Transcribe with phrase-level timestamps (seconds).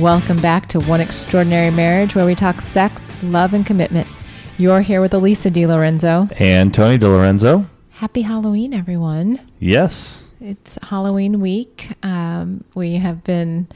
[0.00, 4.08] Welcome back to One Extraordinary Marriage, where we talk sex, love, and commitment.
[4.56, 6.32] You're here with Alisa DiLorenzo.
[6.40, 7.68] And Tony DiLorenzo.
[7.90, 9.40] Happy Halloween, everyone.
[9.58, 10.22] Yes.
[10.40, 11.90] It's Halloween week.
[12.02, 13.68] Um, we have been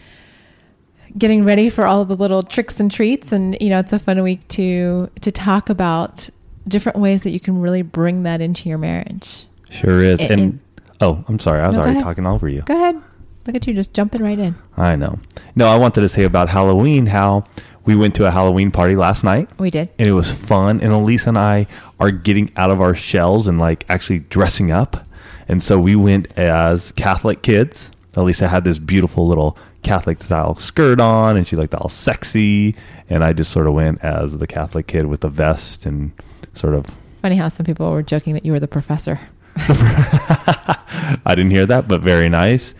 [1.19, 3.99] getting ready for all of the little tricks and treats, and you know, it's a
[3.99, 6.31] fun week to to talk about
[6.67, 9.45] different ways that you can really bring that into your marriage.
[9.69, 10.21] Sure is.
[10.21, 10.61] And- And, and-
[11.03, 11.61] oh, I'm sorry.
[11.61, 12.63] I was No, already talking over you.
[12.63, 13.03] Go ahead.
[13.47, 14.55] Look at you, just jumping right in.
[14.77, 15.19] I know.
[15.55, 17.45] No, I wanted to say about Halloween how
[17.85, 19.51] we went to a Halloween party last night.
[19.59, 19.91] We did.
[19.99, 20.81] and it was fun.
[20.81, 21.67] And Elise and I
[22.01, 25.07] are getting out of our shells and like actually dressing up.
[25.47, 27.91] And so we went as Catholic kids.
[28.15, 32.75] Alisa had this beautiful little Catholic style skirt on, and she looked all sexy.
[33.11, 36.13] And I just sort of went as the Catholic kid with the vest and
[36.55, 36.87] sort of.
[37.21, 39.21] Funny how some people were joking that you were the professor.
[39.57, 42.75] I didn't hear that, but very nice.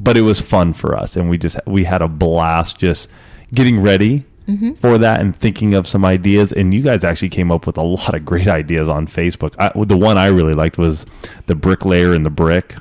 [0.00, 3.08] But it was fun for us, and we just we had a blast just
[3.52, 4.72] getting ready Mm-hmm.
[4.76, 6.54] for that and thinking of some ideas.
[6.54, 9.54] And you guys actually came up with a lot of great ideas on Facebook.
[9.58, 11.04] I, the one I really liked was
[11.44, 12.74] the bricklayer and the brick.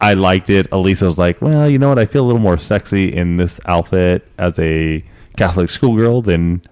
[0.00, 0.70] I liked it.
[0.70, 1.98] Alisa was like, "Well, you know what?
[1.98, 5.02] I feel a little more sexy in this outfit as a
[5.36, 6.62] Catholic schoolgirl than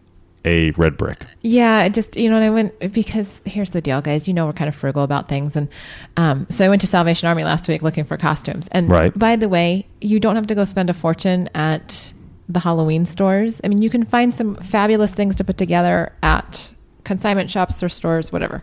[0.45, 4.27] a red brick." Yeah, just you know, and I went because here's the deal, guys.
[4.29, 5.69] You know, we're kind of frugal about things, and
[6.17, 8.69] um, so I went to Salvation Army last week looking for costumes.
[8.73, 9.17] And Right.
[9.19, 12.13] by the way, you don't have to go spend a fortune at
[12.49, 13.61] the Halloween stores.
[13.65, 16.73] I mean, you can find some fabulous things to put together at
[17.05, 18.63] consignment shops, thrift stores, whatever.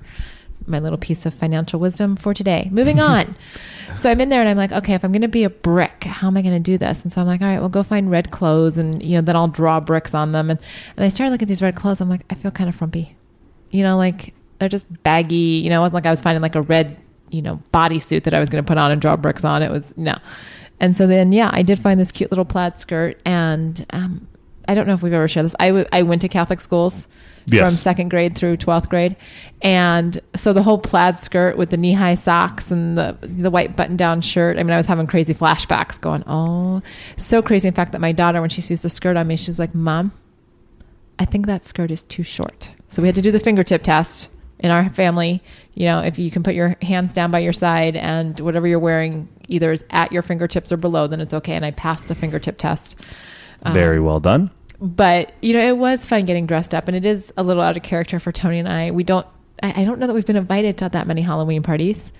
[0.69, 2.69] My little piece of financial wisdom for today.
[2.71, 3.35] Moving on.
[3.97, 6.03] so I'm in there and I'm like, okay, if I'm going to be a brick,
[6.03, 7.03] how am I going to do this?
[7.03, 9.35] And so I'm like, all right, well, go find red clothes and, you know, then
[9.35, 10.49] I'll draw bricks on them.
[10.49, 10.59] And,
[10.95, 11.99] and I started looking at these red clothes.
[11.99, 13.15] I'm like, I feel kind of frumpy.
[13.71, 15.35] You know, like they're just baggy.
[15.35, 16.97] You know, it wasn't like I was finding like a red,
[17.29, 19.61] you know, bodysuit that I was going to put on and draw bricks on.
[19.63, 20.15] It was no.
[20.79, 23.19] And so then, yeah, I did find this cute little plaid skirt.
[23.25, 24.27] And um,
[24.67, 25.55] I don't know if we've ever shared this.
[25.59, 27.07] I, w- I went to Catholic schools
[27.51, 27.69] Yes.
[27.69, 29.15] from second grade through 12th grade.
[29.61, 33.75] And so the whole plaid skirt with the knee high socks and the, the white
[33.75, 34.57] button down shirt.
[34.57, 36.81] I mean, I was having crazy flashbacks going, oh,
[37.17, 37.67] so crazy.
[37.67, 40.11] In fact, that my daughter, when she sees the skirt on me, she's like, Mom,
[41.17, 42.71] I think that skirt is too short.
[42.89, 44.29] So we had to do the fingertip test
[44.59, 45.43] in our family.
[45.73, 48.79] You know, if you can put your hands down by your side and whatever you're
[48.79, 51.53] wearing either is at your fingertips or below, then it's okay.
[51.53, 52.95] And I passed the fingertip test.
[53.63, 54.51] Um, Very well done.
[54.81, 57.75] But you know, it was fun getting dressed up, and it is a little out
[57.77, 58.91] of character for Tony and I.
[58.91, 59.25] We don't.
[59.61, 62.11] I, I don't know that we've been invited to that many Halloween parties.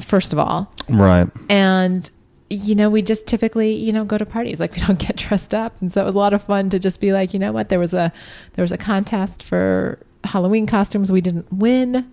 [0.00, 1.28] First of all, Right.
[1.48, 2.10] and
[2.48, 5.52] you know, we just typically you know go to parties like we don't get dressed
[5.54, 7.52] up, and so it was a lot of fun to just be like, you know
[7.52, 8.12] what, there was a
[8.54, 11.10] there was a contest for Halloween costumes.
[11.10, 12.10] We didn't win,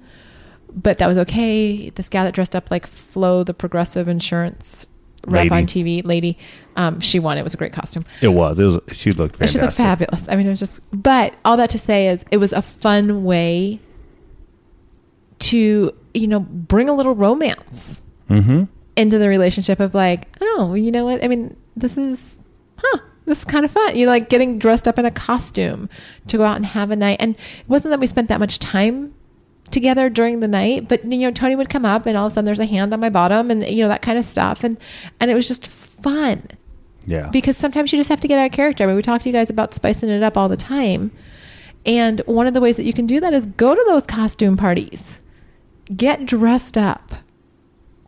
[0.73, 1.89] but that was okay.
[1.91, 4.85] This gal that dressed up like Flo, the Progressive Insurance
[5.27, 6.37] rep on TV lady,
[6.75, 7.37] um, she won.
[7.37, 8.05] It was a great costume.
[8.21, 8.57] It was.
[8.59, 8.79] It was.
[8.91, 9.59] She looked fantastic.
[9.59, 10.27] She looked fabulous.
[10.29, 13.23] I mean, it was just, but all that to say is it was a fun
[13.23, 13.79] way
[15.39, 18.63] to, you know, bring a little romance Mm-hmm.
[18.97, 21.23] into the relationship of like, oh, you know what?
[21.23, 22.41] I mean, this is,
[22.75, 23.95] huh, this is kind of fun.
[23.95, 25.89] You know, like getting dressed up in a costume
[26.27, 27.17] to go out and have a night.
[27.21, 29.13] And it wasn't that we spent that much time
[29.71, 32.35] together during the night, but you know, Tony would come up and all of a
[32.35, 34.63] sudden there's a hand on my bottom and you know, that kind of stuff.
[34.63, 34.77] And,
[35.19, 36.47] and it was just fun
[37.05, 37.27] Yeah.
[37.29, 38.83] because sometimes you just have to get out of character.
[38.83, 41.11] I mean, we talk to you guys about spicing it up all the time.
[41.85, 44.57] And one of the ways that you can do that is go to those costume
[44.57, 45.19] parties.
[45.95, 47.13] Get dressed up.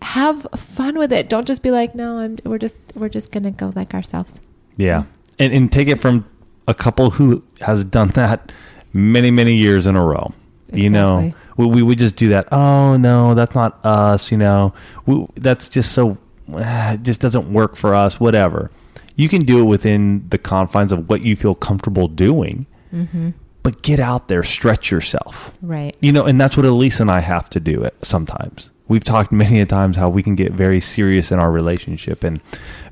[0.01, 1.29] Have fun with it.
[1.29, 4.33] Don't just be like, "No, I'm we're just we're just going to go like ourselves."
[4.77, 5.03] Yeah,
[5.37, 6.25] and and take it from
[6.67, 8.51] a couple who has done that
[8.93, 10.33] many many years in a row.
[10.73, 11.38] You know, Exactly.
[11.59, 12.47] We, we would just do that.
[12.51, 14.31] Oh no, that's not us.
[14.31, 14.73] You know,
[15.05, 16.17] we, that's just so
[16.49, 18.19] it just doesn't work for us.
[18.19, 18.71] Whatever.
[19.15, 23.33] You can do it within the confines of what you feel comfortable doing, Mhm.
[23.63, 25.51] but get out there, stretch yourself.
[25.61, 25.93] Right.
[25.99, 28.71] You know, and that's what Elise and I have to do it sometimes.
[28.89, 32.41] We've talked many a times how we can get very serious in our relationship and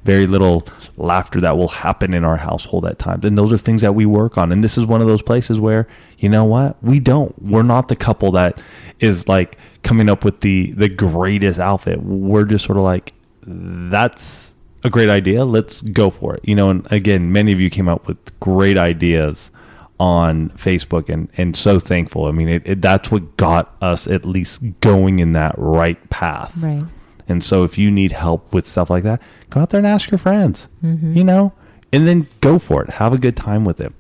[0.04, 0.66] very little
[0.96, 3.26] laughter that will happen in our household at times.
[3.26, 4.52] And those are things that we work on.
[4.52, 5.88] And this is one of those places where,
[6.20, 6.82] you know what?
[6.84, 7.40] We don't.
[7.42, 8.62] We're not the couple that
[9.00, 12.02] is like coming up with the the greatest outfit.
[12.02, 13.14] We're just sort of like
[13.44, 14.54] that's
[14.84, 15.46] a great idea.
[15.46, 16.48] Let's go for it.
[16.48, 19.52] You know, and again, many of you came up with great ideas
[20.00, 22.26] on Facebook and, and so thankful.
[22.26, 26.54] I mean, it, it, that's what got us at least going in that right path.
[26.58, 26.86] Right.
[27.28, 30.12] And so if you need help with stuff like that, go out there and ask
[30.12, 31.14] your friends, Mm-hmm.
[31.18, 31.52] you know,
[31.92, 32.92] and then go for it.
[32.92, 33.92] Have a good time with it.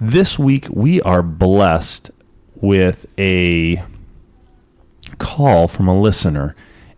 [0.00, 2.10] This week, we are blessed
[2.56, 3.82] with a
[5.18, 6.54] call from a listener.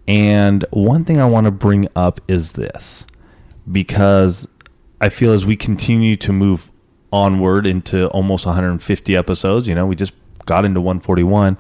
[0.09, 3.07] And one thing I want to bring up is this
[3.71, 4.47] because
[5.01, 6.71] I feel as we continue to move
[7.17, 10.13] onward into almost 150 episodes, you know, we just
[10.45, 11.57] got into 141.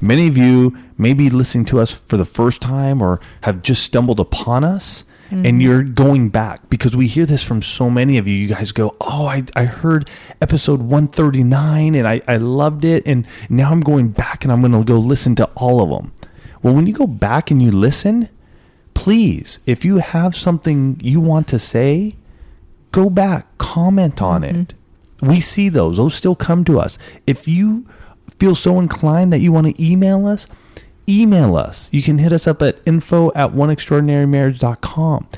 [0.00, 3.82] Many of you may be listening to us for the first time or have just
[3.82, 5.60] stumbled upon us and mm-hmm.
[5.60, 8.34] you're going back because we hear this from so many of you.
[8.34, 10.10] You guys go, Oh, I, I heard
[10.40, 13.06] episode 139 and I, I loved it.
[13.06, 16.12] And now I'm going back and I'm going to go listen to all of them.
[16.62, 18.28] Well, when you go back and you listen,
[18.94, 22.16] please, if you have something you want to say,
[22.90, 24.60] go back, comment on mm-hmm.
[24.62, 24.74] it.
[25.20, 25.96] We see those.
[25.96, 26.98] Those still come to us.
[27.26, 27.86] If you
[28.38, 30.46] feel so inclined that you want to email us,
[31.08, 31.88] email us.
[31.92, 35.28] You can hit us up at info at oneextraordinarymarriage.com.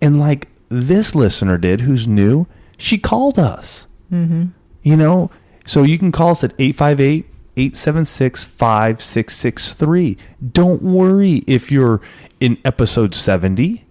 [0.00, 2.46] And like this listener did, who's new,
[2.78, 3.86] she called us.
[4.12, 4.46] Mm-hmm.
[4.82, 5.30] You know,
[5.64, 7.26] so you can call us at 858
[7.56, 10.16] 876 5663.
[10.52, 12.00] Don't worry if you're
[12.38, 13.84] in episode 70.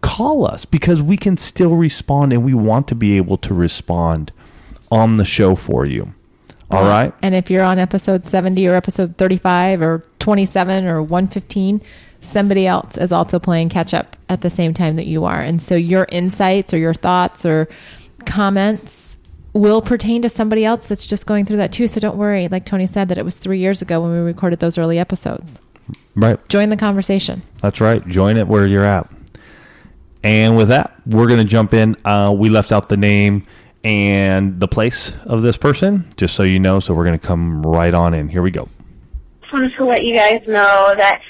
[0.00, 4.32] Call us because we can still respond and we want to be able to respond
[4.92, 6.12] on the show for you.
[6.70, 7.12] All right?
[7.22, 11.82] And if you're on episode 70 or episode 35 or 27 or 115,
[12.20, 15.40] somebody else is also playing catch up at the same time that you are.
[15.40, 17.68] And so your insights or your thoughts or
[18.24, 19.18] comments
[19.52, 21.88] will pertain to somebody else that's just going through that too.
[21.88, 22.48] So don't worry.
[22.48, 25.60] Like Tony said, that it was three years ago when we recorded those early episodes.
[26.14, 26.38] Right.
[26.48, 27.42] Join the conversation.
[27.60, 28.06] That's right.
[28.06, 29.10] Join it where you're at.
[30.22, 31.96] And with that, we're going to jump in.
[32.04, 33.46] Uh, we left out the name
[33.84, 36.80] and the place of this person, just so you know.
[36.80, 38.28] So we're going to come right on in.
[38.28, 38.68] Here we go.
[39.40, 41.20] just wanted to let you guys know that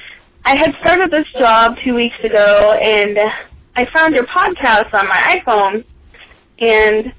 [0.45, 3.19] I had started this job two weeks ago, and
[3.77, 5.85] I found your podcast on my iPhone,
[6.59, 7.13] and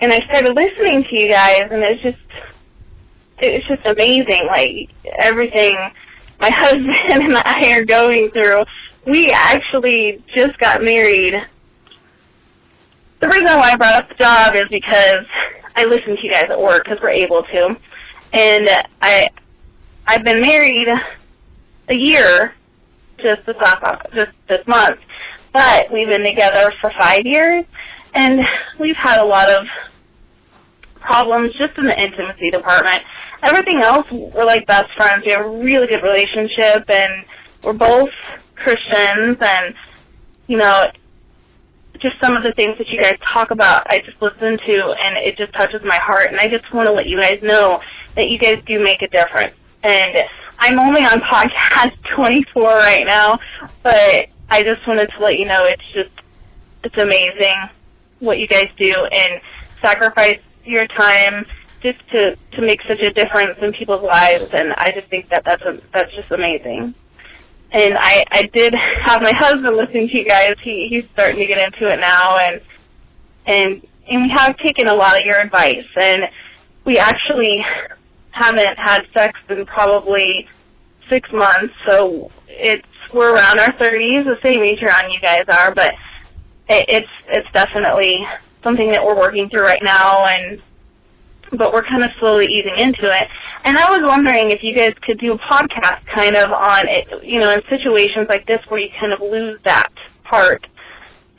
[0.00, 2.18] and I started listening to you guys, and it's just
[3.38, 5.76] it's just amazing, like everything
[6.42, 8.64] my husband and I are going through.
[9.06, 11.34] We actually just got married.
[13.22, 15.24] The reason why I brought up the job is because
[15.76, 17.76] I listen to you guys at work because we're able to,
[18.32, 18.68] and
[19.00, 19.28] I
[20.08, 20.88] I've been married
[21.88, 22.52] a year
[23.18, 24.98] just this last just this month,
[25.52, 27.64] but we've been together for five years,
[28.14, 28.40] and
[28.80, 29.68] we've had a lot of
[30.96, 32.98] problems just in the intimacy department.
[33.44, 35.22] Everything else, we're like best friends.
[35.24, 37.24] We have a really good relationship, and
[37.62, 38.10] we're both
[38.56, 39.74] Christians, and
[40.48, 40.86] you know,
[42.02, 45.16] just some of the things that you guys talk about, I just listen to, and
[45.18, 46.28] it just touches my heart.
[46.30, 47.80] And I just want to let you guys know
[48.16, 49.54] that you guys do make a difference.
[49.82, 50.18] And
[50.58, 53.38] I'm only on podcast 24 right now,
[53.82, 56.10] but I just wanted to let you know it's just
[56.84, 57.54] it's amazing
[58.18, 59.40] what you guys do and
[59.80, 61.44] sacrifice your time
[61.80, 64.48] just to to make such a difference in people's lives.
[64.52, 66.94] And I just think that that's a, that's just amazing.
[67.72, 70.54] And I I did have my husband listening to you guys.
[70.62, 72.60] He he's starting to get into it now, and
[73.46, 76.24] and and we have taken a lot of your advice, and
[76.84, 77.64] we actually
[78.30, 80.48] haven't had sex in probably
[81.08, 81.74] six months.
[81.88, 85.92] So it's we're around our thirties, the same age around you guys are, but
[86.68, 88.26] it, it's it's definitely
[88.62, 90.60] something that we're working through right now, and
[91.52, 93.28] but we're kind of slowly easing into it.
[93.64, 97.06] And I was wondering if you guys could do a podcast kind of on it,
[97.22, 99.92] you know, in situations like this where you kind of lose that
[100.24, 100.66] part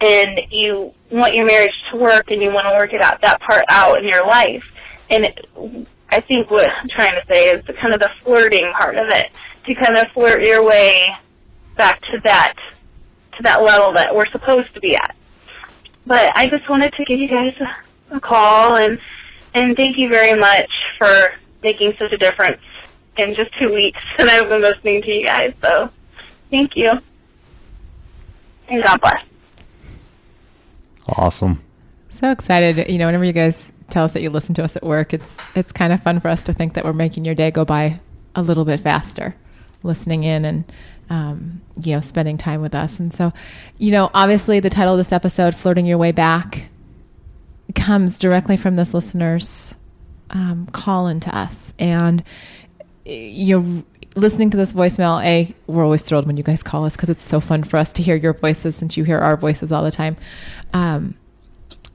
[0.02, 3.40] and you want your marriage to work and you want to work it out that
[3.42, 4.64] part out in your life.
[5.10, 5.28] And
[6.10, 9.08] I think what I'm trying to say is the kind of the flirting part of
[9.10, 9.32] it
[9.66, 11.08] to kind of flirt your way
[11.78, 12.54] back to that
[13.38, 15.16] to that level that we're supposed to be at.
[16.06, 17.54] But I just wanted to give you guys
[18.12, 19.00] a call and
[19.54, 21.34] and thank you very much for
[21.64, 22.62] making such a difference
[23.18, 25.54] in just two weeks and I've been listening to you guys.
[25.64, 25.90] So
[26.50, 26.92] thank you.
[28.68, 29.24] And God bless.
[31.08, 31.62] Awesome.
[32.10, 32.90] So excited.
[32.90, 35.38] You know, whenever you guys tell us that you listen to us at work, it's
[35.56, 38.00] it's kind of fun for us to think that we're making your day go by
[38.36, 39.36] a little bit faster.
[39.84, 40.72] listening in and
[41.10, 43.00] um, you know spending time with us.
[43.00, 43.34] And so,
[43.78, 46.70] you know, obviously the title of this episode, "Flirting Your Way Back,"
[47.76, 49.76] comes directly from this listener's
[50.30, 52.24] um, call into us, and
[53.06, 53.84] you're
[54.16, 55.24] listening to this voicemail.
[55.24, 57.94] A, we're always thrilled when you guys call us because it's so fun for us
[57.94, 60.18] to hear your voices since you hear our voices all the time.
[60.74, 61.16] Um,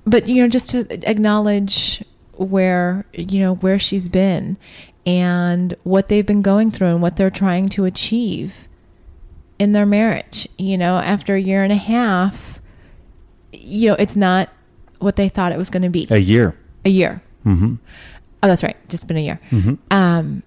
[0.04, 4.56] but you know, just to acknowledge where you know where she's been
[5.04, 8.68] and what they've been going through and what they're trying to achieve
[9.58, 10.48] in their marriage.
[10.56, 12.60] You know, after a year and a half,
[13.52, 14.50] you know, it's not
[14.98, 16.06] what they thought it was going to be.
[16.10, 16.56] A year.
[16.84, 17.22] A year.
[17.44, 17.74] Mm-hmm.
[18.42, 18.76] Oh, that's right.
[18.88, 19.40] Just been a year.
[19.50, 19.74] Mm-hmm.
[19.90, 20.42] Um,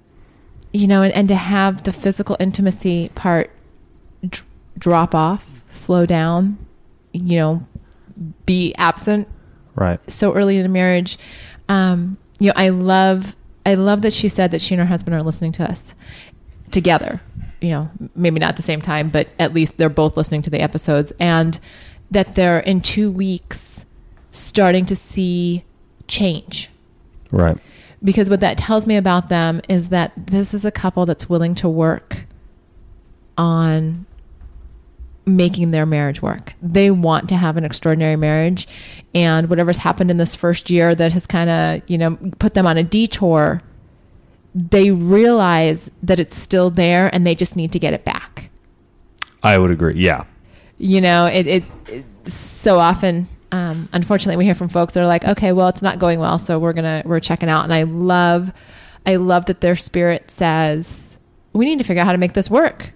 [0.73, 3.51] you know, and, and to have the physical intimacy part
[4.27, 4.39] d-
[4.77, 6.57] drop off, slow down,
[7.11, 7.67] you know,
[8.45, 9.27] be absent
[9.75, 9.99] Right.
[10.09, 11.17] so early in the marriage.
[11.69, 15.15] Um, you know, I love, I love that she said that she and her husband
[15.15, 15.93] are listening to us
[16.71, 17.21] together.
[17.61, 20.49] You know, maybe not at the same time, but at least they're both listening to
[20.49, 21.59] the episodes, and
[22.09, 23.70] that they're in two weeks
[24.31, 25.63] starting to see
[26.07, 26.69] change
[27.31, 27.57] Right.
[28.03, 31.55] because what that tells me about them is that this is a couple that's willing
[31.55, 32.25] to work
[33.37, 34.05] on
[35.25, 36.53] making their marriage work.
[36.61, 38.67] They want to have an extraordinary marriage
[39.13, 42.65] and whatever's happened in this first year that has kind of, you know, put them
[42.65, 43.61] on a detour,
[44.53, 48.49] they realize that it's still there and they just need to get it back.
[49.43, 49.95] I would agree.
[49.95, 50.25] Yeah.
[50.77, 55.07] You know, it, it, it so often um, unfortunately we hear from folks that are
[55.07, 57.63] like, okay, well, it's not going well, so we're gonna we're checking out.
[57.63, 58.53] And I love,
[59.05, 61.17] I love that their spirit says
[61.53, 62.93] we need to figure out how to make this work.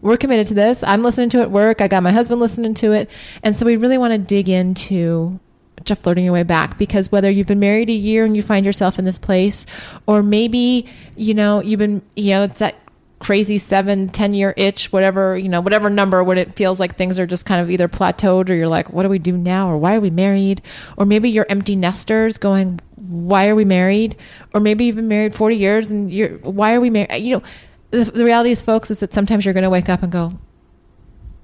[0.00, 0.82] We're committed to this.
[0.84, 1.80] I'm listening to it work.
[1.80, 3.10] I got my husband listening to it,
[3.42, 5.40] and so we really want to dig into
[5.84, 8.66] to flirting your way back because whether you've been married a year and you find
[8.66, 9.66] yourself in this place,
[10.06, 12.76] or maybe you know you've been you know it's that
[13.18, 17.18] crazy seven, ten year itch, whatever, you know, whatever number when it feels like things
[17.18, 19.68] are just kind of either plateaued or you're like, what do we do now?
[19.70, 20.62] Or why are we married?
[20.96, 24.16] Or maybe you're empty nesters going, why are we married?
[24.54, 27.16] Or maybe you've been married 40 years and you're, why are we married?
[27.16, 27.42] You know,
[27.90, 30.38] the, the reality is, folks, is that sometimes you're going to wake up and go,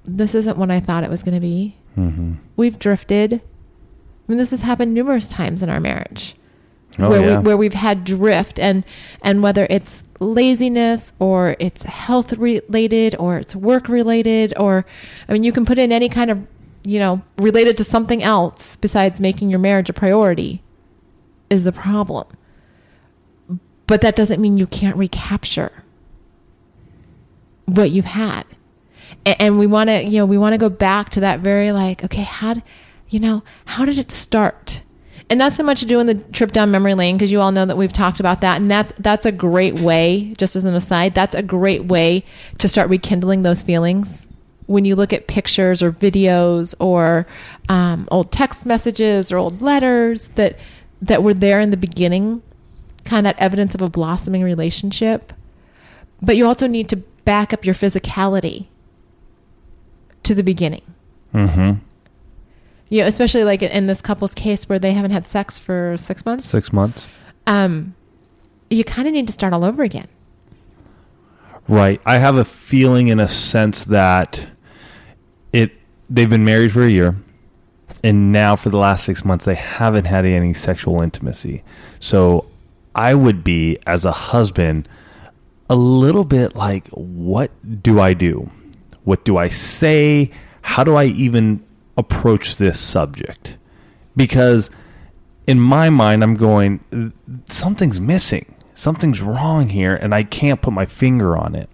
[0.05, 1.77] this isn't what I thought it was going to be.
[1.97, 2.35] Mm-hmm.
[2.55, 3.33] We've drifted.
[3.33, 3.41] I
[4.27, 6.35] mean, this has happened numerous times in our marriage
[6.99, 7.39] Oh, where yeah.
[7.39, 8.85] we where we've had drift and
[9.21, 14.85] and whether it's laziness or it's health related or it's work related or
[15.27, 16.47] I mean you can put in any kind of
[16.83, 20.63] you know related to something else besides making your marriage a priority
[21.49, 22.27] is the problem.
[23.87, 25.83] But that doesn't mean you can't recapture
[27.65, 28.45] what you've had.
[29.25, 32.03] And we want to, you know, we want to go back to that very like,
[32.03, 32.61] okay, how,
[33.09, 34.81] you know, how did it start?
[35.29, 37.77] And not so much doing the trip down memory lane because you all know that
[37.77, 40.35] we've talked about that, and that's that's a great way.
[40.37, 42.23] Just as an aside, that's a great way
[42.59, 44.27] to start rekindling those feelings.
[44.67, 47.25] When you look at pictures or videos or
[47.69, 50.59] um, old text messages or old letters that
[51.01, 52.43] that were there in the beginning,
[53.03, 55.33] kind of that evidence of a blossoming relationship.
[56.21, 58.67] But you also need to back up your physicality
[60.23, 60.83] to the beginning.
[61.33, 61.79] Mm-hmm.
[62.89, 66.25] You know, especially like in this couple's case where they haven't had sex for six
[66.25, 66.45] months.
[66.45, 67.07] Six months.
[67.47, 67.95] Um,
[68.69, 70.07] you kind of need to start all over again.
[71.67, 71.99] Right.
[72.05, 74.47] I have a feeling in a sense that
[75.51, 75.71] it
[76.09, 77.15] they've been married for a year
[78.03, 81.63] and now for the last 6 months they haven't had any sexual intimacy.
[81.99, 82.45] So
[82.93, 84.87] I would be as a husband
[85.69, 87.49] a little bit like what
[87.81, 88.51] do I do?
[89.03, 90.29] What do I say?
[90.61, 91.64] How do I even
[91.97, 93.57] approach this subject?
[94.15, 94.69] Because
[95.47, 97.13] in my mind, I'm going,
[97.49, 98.55] something's missing.
[98.73, 101.69] Something's wrong here, and I can't put my finger on it.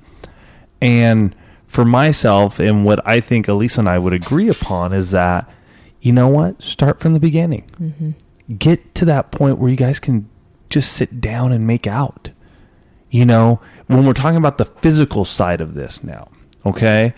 [0.81, 1.35] And
[1.67, 5.49] for myself, and what I think Alisa and I would agree upon is that,
[6.01, 6.61] you know what?
[6.61, 7.65] Start from the beginning.
[7.79, 8.11] Mm-hmm.
[8.55, 10.29] Get to that point where you guys can
[10.69, 12.31] just sit down and make out.
[13.09, 16.29] You know, when we're talking about the physical side of this now,
[16.65, 17.13] okay?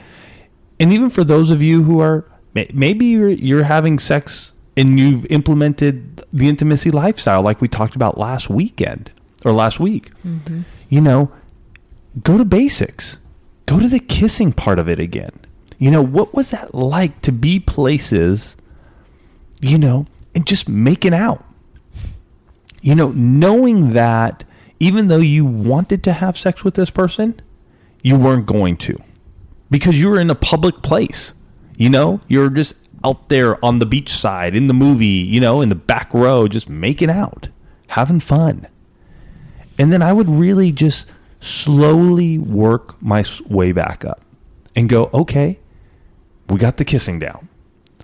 [0.80, 5.26] And even for those of you who are maybe you're you're having sex and you've
[5.28, 9.12] implemented the intimacy lifestyle like we talked about last weekend
[9.46, 10.12] or last week.
[10.26, 10.62] Mm-hmm.
[10.90, 11.32] You know,
[12.22, 13.18] go to basics.
[13.66, 15.32] Go to the kissing part of it again.
[15.80, 18.56] You know, what was that like to be places,
[19.62, 20.06] you know,
[20.36, 21.44] and just making out?
[22.82, 24.44] You know, knowing that
[24.80, 27.42] even though you wanted to have sex with this person,
[28.02, 29.02] you weren't going to
[29.72, 31.34] because you were in a public place.
[31.84, 35.60] You know, you're just out there on the beach side in the movie, you know,
[35.60, 37.50] in the back row, just making out,
[37.88, 38.68] having fun.
[39.78, 41.08] And then I would really just
[41.42, 44.22] slowly work my way back up
[44.78, 45.60] and go, okay,
[46.48, 47.50] we got the kissing down.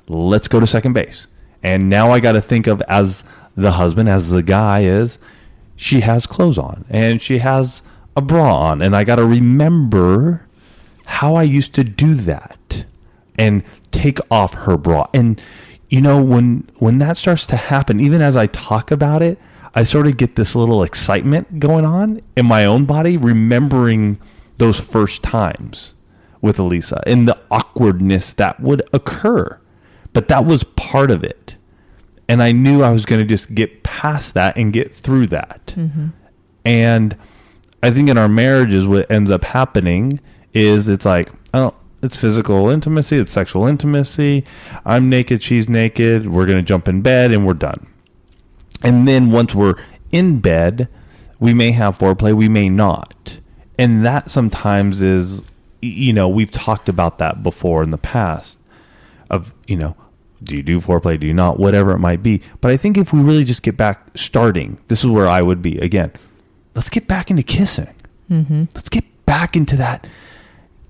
[0.09, 1.29] Let's go to second base.
[1.63, 3.23] And now I got to think of as
[3.55, 5.19] the husband, as the guy is,
[5.77, 7.81] she has clothes on and she has
[8.17, 8.81] a bra on.
[8.81, 10.45] And I got to remember
[11.05, 12.83] how I used to do that
[13.39, 15.07] and take off her bra.
[15.13, 15.41] And
[15.89, 19.39] you know when when that starts to happen, even as I talk about it,
[19.73, 24.19] I sort of get this little excitement going on in my own body remembering
[24.57, 25.95] those first times
[26.41, 29.59] with Alisa and the awkwardness that would occur.
[30.13, 31.55] But that was part of it.
[32.27, 35.73] And I knew I was going to just get past that and get through that.
[35.75, 36.07] Mm-hmm.
[36.65, 37.17] And
[37.81, 40.19] I think in our marriages, what ends up happening
[40.53, 44.45] is it's like, oh, it's physical intimacy, it's sexual intimacy.
[44.85, 46.27] I'm naked, she's naked.
[46.27, 47.87] We're going to jump in bed and we're done.
[48.83, 49.75] And then once we're
[50.11, 50.87] in bed,
[51.39, 53.39] we may have foreplay, we may not.
[53.77, 55.41] And that sometimes is,
[55.81, 58.57] you know, we've talked about that before in the past
[59.29, 59.95] of, you know,
[60.43, 62.41] do you do foreplay, do you not, whatever it might be.
[62.61, 65.61] But I think if we really just get back starting, this is where I would
[65.61, 65.77] be.
[65.79, 66.11] Again,
[66.75, 67.93] let's get back into kissing.
[68.29, 68.63] Mm-hmm.
[68.73, 70.07] Let's get back into that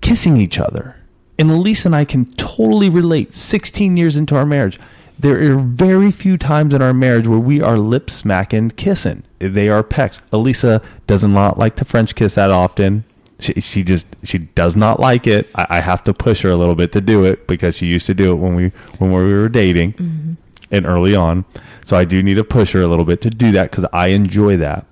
[0.01, 0.95] kissing each other.
[1.39, 4.77] And Elise and I can totally relate 16 years into our marriage.
[5.17, 9.23] There are very few times in our marriage where we are lip smacking kissing.
[9.39, 10.21] They are pecks.
[10.31, 13.05] Alisa does not like to French kiss that often.
[13.39, 15.49] She, she just she does not like it.
[15.55, 18.05] I, I have to push her a little bit to do it because she used
[18.07, 20.33] to do it when we when we were dating mm-hmm.
[20.71, 21.45] and early on.
[21.85, 24.07] So I do need to push her a little bit to do that because I
[24.07, 24.85] enjoy that.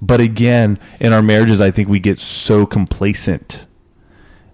[0.00, 3.66] But again, in our marriages, I think we get so complacent,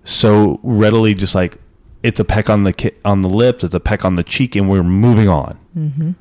[0.09, 1.59] so readily just like
[2.03, 4.57] it's a peck on the ki- on the lips, it's a peck on the cheek,
[4.57, 6.13] and we're moving on, mm-hmm.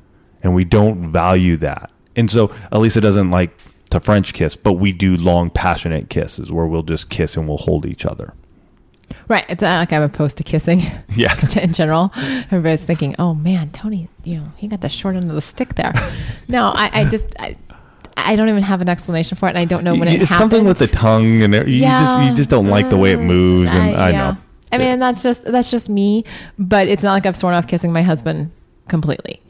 [0.42, 1.90] and we don't value that.
[2.16, 3.56] And so Alisa doesn't like
[3.90, 7.58] to French kiss, but we do long, passionate kisses where we'll just kiss and we'll
[7.58, 8.34] hold each other.
[9.28, 9.44] Right.
[9.48, 10.82] It's not like I'm opposed to kissing
[11.16, 11.34] Yeah.
[11.60, 12.12] in general.
[12.16, 15.76] Everybody's thinking, oh man, Tony, you know, he got the short end of the stick
[15.76, 15.92] there.
[16.48, 17.56] no, I, I just, I,
[18.26, 20.30] I don't even have an explanation for it, and I don't know when it it's
[20.30, 20.50] happened.
[20.52, 23.20] something with the tongue, and it- you just you just don't like the way it
[23.20, 24.30] moves, and I, yeah.
[24.32, 24.36] know.
[24.72, 26.24] I mean, that's just that's just me.
[26.58, 28.50] But it's not like I've sworn off kissing my husband
[28.88, 29.40] completely.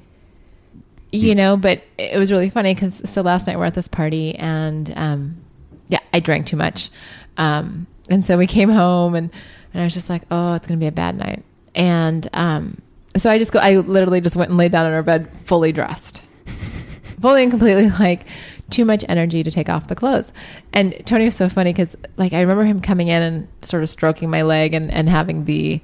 [1.10, 4.34] You know, but it was really funny because so last night we're at this party
[4.34, 5.38] and um,
[5.86, 6.90] yeah, I drank too much,
[7.38, 9.30] um, and so we came home and
[9.72, 11.42] and I was just like, oh, it's gonna be a bad night,
[11.74, 12.82] and um,
[13.16, 15.72] so I just go, I literally just went and laid down in our bed fully
[15.72, 16.22] dressed,
[17.22, 18.26] fully and completely like
[18.70, 20.32] too much energy to take off the clothes.
[20.72, 23.88] And Tony was so funny because like I remember him coming in and sort of
[23.90, 25.80] stroking my leg and, and having the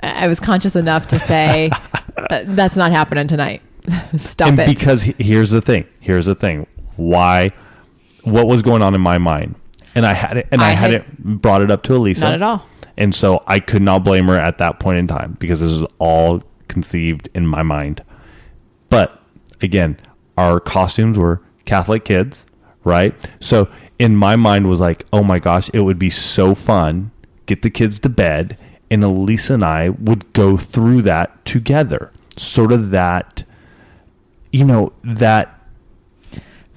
[0.00, 1.70] I was conscious enough to say
[2.16, 3.62] "Uh, that's not happening tonight.
[4.16, 4.66] Stop and it.
[4.68, 7.50] because here's the thing here's the thing why
[8.22, 9.54] what was going on in my mind
[9.94, 12.20] and i had it and i, I had had- it brought it up to alisa
[12.22, 12.66] Not at all.
[12.98, 15.86] and so i could not blame her at that point in time because this was
[15.98, 18.04] all conceived in my mind
[18.90, 19.22] but
[19.62, 19.98] again
[20.36, 22.44] our costumes were catholic kids
[22.84, 27.10] right so in my mind was like oh my gosh it would be so fun
[27.46, 28.56] get the kids to bed
[28.90, 33.44] and alisa and i would go through that together sort of that
[34.50, 35.54] you know that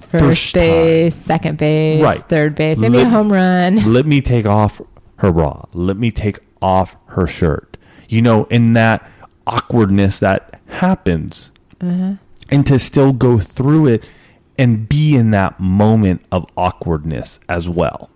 [0.00, 2.18] First, first base, second base, Right.
[2.28, 3.76] third base, maybe Let- a home run.
[3.94, 4.82] let me take off
[5.16, 5.62] her bra.
[5.72, 7.78] Let me take off her shirt.
[8.10, 9.10] You know, in that
[9.46, 11.50] awkwardness that happens.
[11.80, 12.16] Uh-huh.
[12.50, 14.04] And to still go through it
[14.58, 18.10] and be in that moment of awkwardness as well,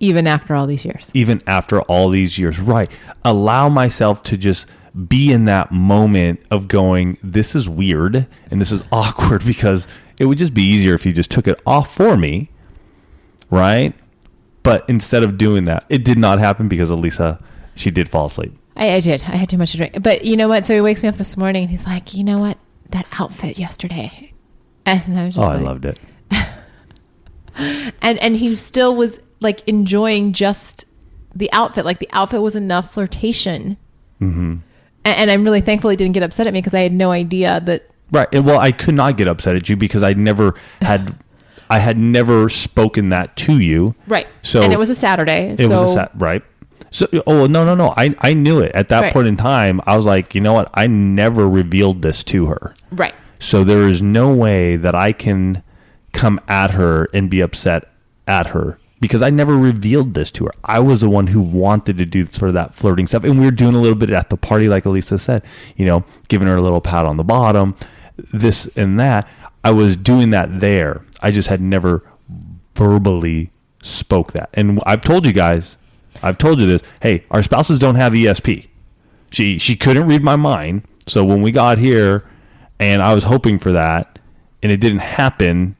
[0.00, 1.10] Even after all these years.
[1.14, 2.58] even after all these years.
[2.58, 2.90] Right.
[3.24, 4.66] Allow myself to just
[5.08, 9.86] be in that moment of going, this is weird and this is awkward because
[10.18, 12.50] it would just be easier if you just took it off for me.
[13.50, 13.94] Right.
[14.62, 17.40] But instead of doing that, it did not happen because Alisa,
[17.74, 18.56] she did fall asleep.
[18.76, 19.22] I, I did.
[19.22, 20.02] I had too much to drink.
[20.02, 20.66] But you know what?
[20.66, 22.58] So he wakes me up this morning and he's like, you know what?
[22.90, 24.32] That outfit yesterday.
[24.86, 25.98] And I was Oh, just I loved it.
[28.02, 30.84] and and he still was like enjoying just
[31.34, 33.76] the outfit like the outfit was enough flirtation
[34.20, 34.52] mm-hmm.
[34.52, 34.62] and,
[35.04, 37.60] and i'm really thankful he didn't get upset at me because i had no idea
[37.60, 38.26] that Right.
[38.32, 41.14] And, Well, I could not get upset at you because I never had,
[41.70, 43.94] I had never spoken that to you.
[44.08, 46.42] right So and it was a saturday It so was a sat right.
[46.90, 49.12] So oh no no no I I knew it at that Right.
[49.12, 49.80] point in time.
[49.86, 50.68] I was like, you know what?
[50.74, 52.74] I never revealed this to her.
[52.90, 55.64] right So there is no way that I can
[56.12, 57.88] come at her and be upset
[58.28, 60.52] at her because I never revealed this to her.
[60.62, 63.46] I was the one who wanted to do sort of that flirting stuff, and we
[63.46, 65.42] were doing a little bit at the party, like Alisa said.
[65.76, 67.74] You know, giving her a little pat on the bottom,
[68.32, 69.26] this and that.
[69.64, 71.02] I was doing that there.
[71.22, 72.02] I just had never
[72.74, 73.50] verbally
[73.82, 74.50] spoke that.
[74.54, 75.76] And I've told you guys,
[76.22, 76.82] I've told you this.
[77.02, 78.68] Hey, our spouses don't have ESP.
[79.30, 80.82] She she couldn't read my mind.
[81.06, 82.24] So when we got here,
[82.80, 84.18] and I was hoping for that,
[84.62, 85.76] and it didn't happen,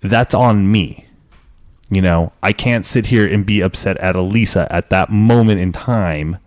[0.00, 1.06] that's on me.
[1.88, 5.72] You know, I can't sit here and be upset at Alisa at that moment in
[5.72, 6.38] time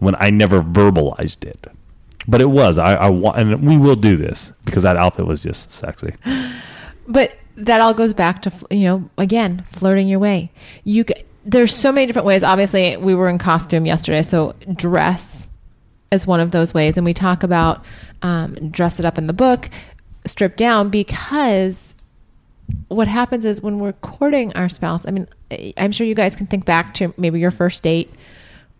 [0.00, 1.66] when I never verbalized it.
[2.26, 2.78] But it was.
[2.78, 6.14] I, I want, and we will do this because that outfit was just sexy.
[7.10, 10.50] But that all goes back to you know again flirting your way.
[10.84, 11.06] You
[11.42, 12.42] there's so many different ways.
[12.42, 15.47] Obviously, we were in costume yesterday, so dress
[16.10, 17.84] is one of those ways, and we talk about
[18.22, 19.68] um, dress it up in the book,
[20.24, 21.94] strip down because
[22.88, 25.06] what happens is when we're courting our spouse.
[25.06, 25.26] I mean,
[25.76, 28.12] I'm sure you guys can think back to maybe your first date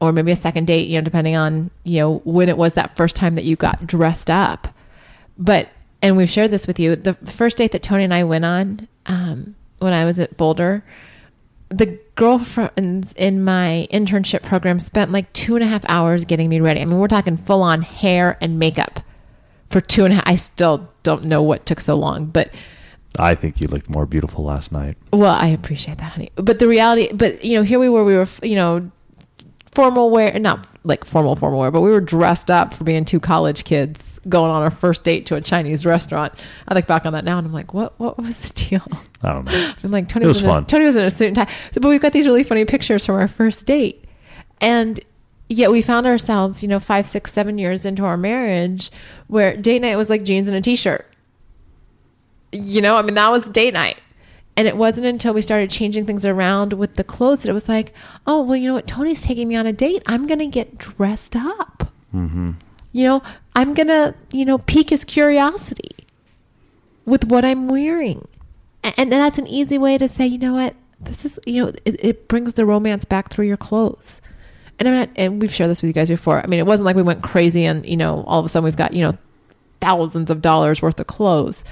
[0.00, 2.96] or maybe a second date, you know, depending on, you know, when it was that
[2.96, 4.68] first time that you got dressed up.
[5.36, 5.68] But,
[6.02, 8.88] and we've shared this with you, the first date that Tony and I went on
[9.06, 10.84] um, when I was at Boulder,
[11.68, 16.58] the girlfriends in my internship program spent like two and a half hours getting me
[16.58, 16.80] ready.
[16.80, 19.00] I mean, we're talking full on hair and makeup
[19.70, 20.26] for two and a half.
[20.26, 22.50] I still don't know what took so long, but
[23.20, 24.96] I think you looked more beautiful last night.
[25.12, 26.30] well, I appreciate that, honey.
[26.34, 28.90] But the reality, but you know, here we were, we were, you know,
[29.78, 33.20] formal wear, not like formal formal wear, but we were dressed up for being two
[33.20, 36.32] college kids going on our first date to a Chinese restaurant.
[36.66, 38.82] I look back on that now and I'm like, what, what was the deal?
[39.22, 39.72] I don't know.
[39.84, 40.66] I'm like, Tony It was, was in a.
[40.66, 41.46] Tony was in a suit and tie.
[41.70, 44.04] So, but we've got these really funny pictures from our first date.
[44.60, 44.98] And
[45.48, 48.90] yet we found ourselves, you know, five, six, seven years into our marriage
[49.28, 51.06] where date night was like jeans and a t-shirt.
[52.50, 53.98] You know, I mean, that was date night.
[54.58, 57.68] And it wasn't until we started changing things around with the clothes that it was
[57.68, 57.94] like,
[58.26, 58.88] oh, well, you know what?
[58.88, 60.02] Tony's taking me on a date.
[60.06, 61.92] I'm going to get dressed up.
[62.12, 62.52] Mm-hmm.
[62.90, 63.22] You know,
[63.54, 65.94] I'm going to, you know, pique his curiosity
[67.06, 68.26] with what I'm wearing.
[68.82, 70.74] A- And that's an easy way to say, you know what?
[71.00, 74.20] This is, you know, it, it brings the romance back through your clothes.
[74.80, 76.42] And I'm not, and we've shared this with you guys before.
[76.42, 78.64] I mean, it wasn't like we went crazy and, you know, all of a sudden
[78.64, 79.16] we've got, you know,
[79.80, 81.62] thousands of dollars worth of clothes.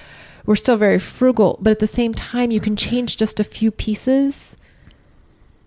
[0.47, 3.71] We're still very frugal, but at the same time, you can change just a few
[3.71, 4.57] pieces.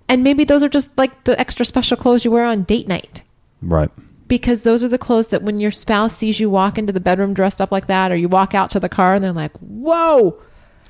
[0.07, 3.21] And maybe those are just like the extra special clothes you wear on date night
[3.61, 3.91] Right.
[4.27, 7.33] because those are the clothes that when your spouse sees you walk into the bedroom
[7.33, 10.37] dressed up like that or you walk out to the car and they're like, "Whoa,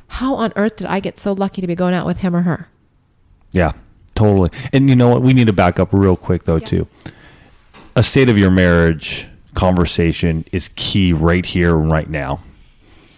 [0.07, 2.43] how on earth did I get so lucky to be going out with him or
[2.43, 2.67] her?"
[3.51, 3.73] Yeah,
[4.15, 4.51] totally.
[4.71, 5.21] And you know what?
[5.23, 6.87] We need to back up real quick though too.
[7.95, 12.39] A state of your marriage conversation is key right here and right now.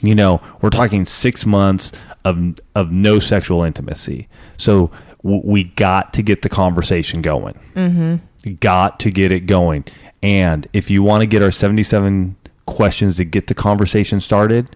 [0.02, 1.92] You know, we're talking six months
[2.26, 4.92] of of no sexual intimacy, so
[5.24, 7.60] w- we got to get the conversation going.
[7.76, 8.54] Mm-hmm.
[8.56, 9.86] Got to get it going.
[10.24, 12.36] And if you want to get our seventy seven
[12.66, 14.76] questions to get the conversation started,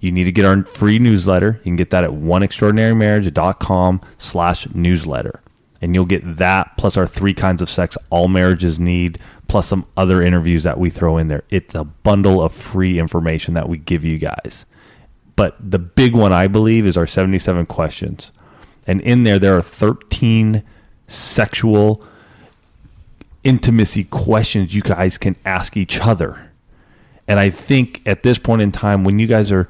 [0.00, 1.56] you need to get our free newsletter.
[1.58, 5.40] You can get that at oneextraordinarymarriage.com slash newsletter.
[5.84, 9.18] And you'll get that plus our three kinds of sex all marriages need,
[9.48, 11.44] plus some other interviews that we throw in there.
[11.50, 14.64] It's a bundle of free information that we give you guys.
[15.36, 18.32] But the big one, I believe, is our 77 questions.
[18.86, 20.62] And in there, there are 13
[21.06, 22.02] sexual
[23.42, 26.50] intimacy questions you guys can ask each other.
[27.28, 29.68] And I think at this point in time, when you guys are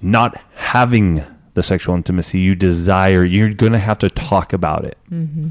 [0.00, 1.22] not having
[1.54, 4.98] the sexual intimacy you desire, you're going to have to talk about it.
[5.10, 5.48] Mm-hmm.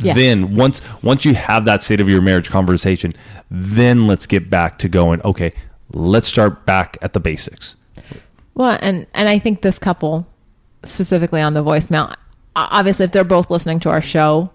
[0.00, 0.16] Yes.
[0.16, 3.14] Then once once you have that state of your marriage conversation,
[3.50, 5.22] then let's get back to going.
[5.22, 5.52] Okay,
[5.92, 7.76] let's start back at the basics.
[8.54, 10.26] Well, and and I think this couple
[10.82, 12.14] specifically on the voicemail,
[12.54, 14.50] obviously if they're both listening to our show,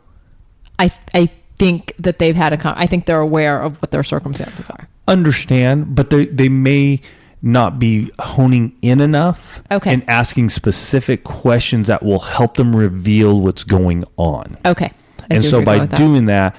[0.78, 4.04] I I think that they've had a con- I think they're aware of what their
[4.04, 4.90] circumstances are.
[5.08, 7.02] Understand, but they they may
[7.42, 9.92] not be honing in enough Okay.
[9.94, 14.58] and asking specific questions that will help them reveal what's going on.
[14.66, 14.92] Okay.
[15.30, 15.98] I and so by going that.
[15.98, 16.56] doing that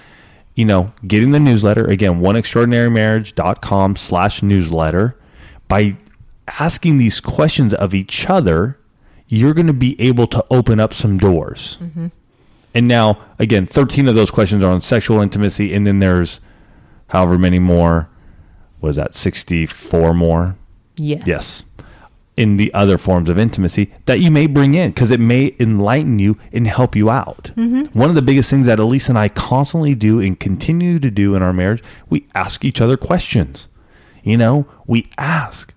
[0.55, 2.21] you know getting the newsletter again
[2.97, 5.17] oneextraordinarymarriage.com slash newsletter
[5.69, 5.97] by
[6.59, 8.79] asking these questions of each other
[9.29, 12.09] you're going to be able to open up some doors Mm-hmm.
[12.75, 16.41] and now again 13 of those questions are on sexual intimacy and then there's
[17.09, 18.09] however many more
[18.81, 20.57] was that 64 more
[20.97, 21.23] yes.
[21.27, 21.65] Yes.
[22.35, 26.19] In the other forms of intimacy that you may bring in because it may enlighten
[26.19, 27.51] you and help you out.
[27.57, 27.99] Mm-hmm.
[27.99, 31.35] One of the biggest things that Elise and I constantly do and continue to do
[31.35, 33.69] in our marriage, we ask each other questions.
[34.23, 35.75] You know, we ask,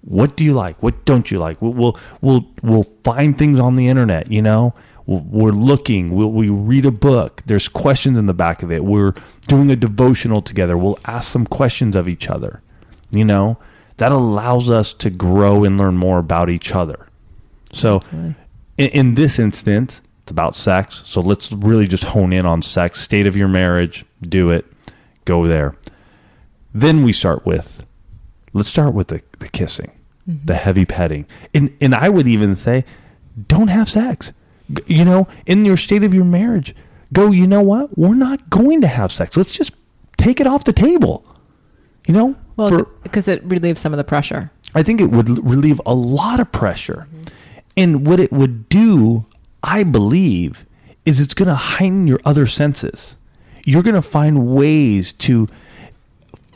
[0.00, 0.82] what do you like?
[0.82, 1.60] What don't you like?
[1.60, 4.32] We'll we'll we'll, we'll find things on the internet.
[4.32, 6.14] You know, we're looking.
[6.14, 7.42] We'll, we read a book.
[7.44, 8.84] There's questions in the back of it.
[8.84, 9.14] We're
[9.46, 10.78] doing a devotional together.
[10.78, 12.62] We'll ask some questions of each other.
[13.10, 13.58] You know,
[13.98, 17.06] that allows us to grow and learn more about each other.
[17.72, 18.00] So,
[18.76, 21.00] in, in this instance, It's about sex.
[21.06, 24.66] So let's really just hone in on sex, state of your marriage, do it,
[25.24, 25.74] go there.
[26.74, 27.82] Then we start with,
[28.52, 29.90] let's start with the, the kissing,
[30.28, 30.44] mm-hmm.
[30.44, 31.24] the heavy petting.
[31.54, 32.84] And, and I would even say,
[33.46, 34.34] don't have sex.
[34.86, 36.76] You know, in your state of your marriage,
[37.10, 37.96] go, you know what?
[37.96, 39.34] We're not going to have sex.
[39.34, 39.72] Let's just
[40.18, 41.24] take it off the table.
[42.06, 42.36] You know?
[42.58, 44.50] Well, because it relieves some of the pressure.
[44.74, 47.06] I think it would relieve a lot of pressure.
[47.76, 49.26] And what it would do,
[49.62, 50.66] I believe,
[51.04, 53.16] is it's going to heighten your other senses.
[53.64, 55.48] You're going to find ways to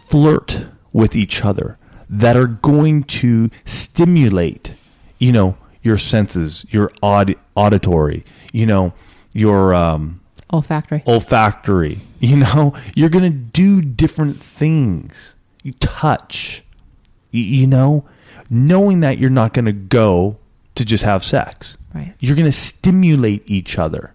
[0.09, 4.75] flirt with each other that are going to stimulate,
[5.19, 8.93] you know, your senses, your aud- auditory, you know,
[9.33, 10.21] your um,
[10.53, 11.03] Olfactory.
[11.07, 12.01] olfactory.
[12.21, 15.35] You know, you're going to do different things.
[15.63, 16.63] You touch,
[17.31, 18.05] you, you know,
[18.51, 20.39] knowing that you're not going to go
[20.75, 21.77] to just have sex.
[21.95, 22.15] Right.
[22.21, 24.15] You're going to stimulate each other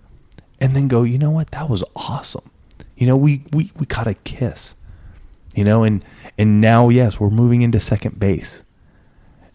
[0.60, 1.52] and then go, you know what?
[1.52, 2.50] That was awesome.
[2.96, 4.76] You know, we, we, we got a kiss,
[5.56, 6.04] you know, and,
[6.38, 8.64] and now, yes, we're moving into second base.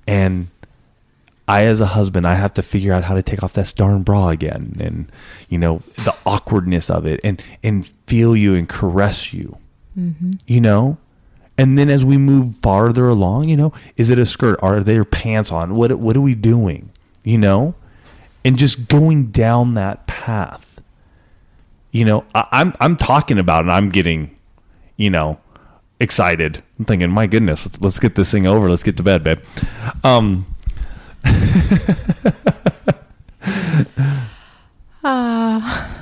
[0.07, 0.48] And
[1.48, 4.02] I, as a husband, I have to figure out how to take off that darn
[4.02, 5.11] bra again, and
[5.48, 9.59] you know the awkwardness of it, and and feel you and caress you,
[9.98, 10.31] mm-hmm.
[10.46, 10.98] you know.
[11.59, 14.59] And then as we move farther along, you know, is it a skirt?
[14.62, 15.75] Are there pants on?
[15.75, 16.91] What what are we doing?
[17.25, 17.75] You know,
[18.45, 20.81] and just going down that path.
[21.91, 24.35] You know, I, I'm I'm talking about, and I'm getting,
[24.97, 25.38] you know,
[26.01, 26.62] excited.
[26.79, 28.69] I'm thinking, my goodness, let's, let's get this thing over.
[28.71, 29.41] Let's get to bed, babe.
[30.03, 30.47] Um,
[35.05, 35.99] Ah.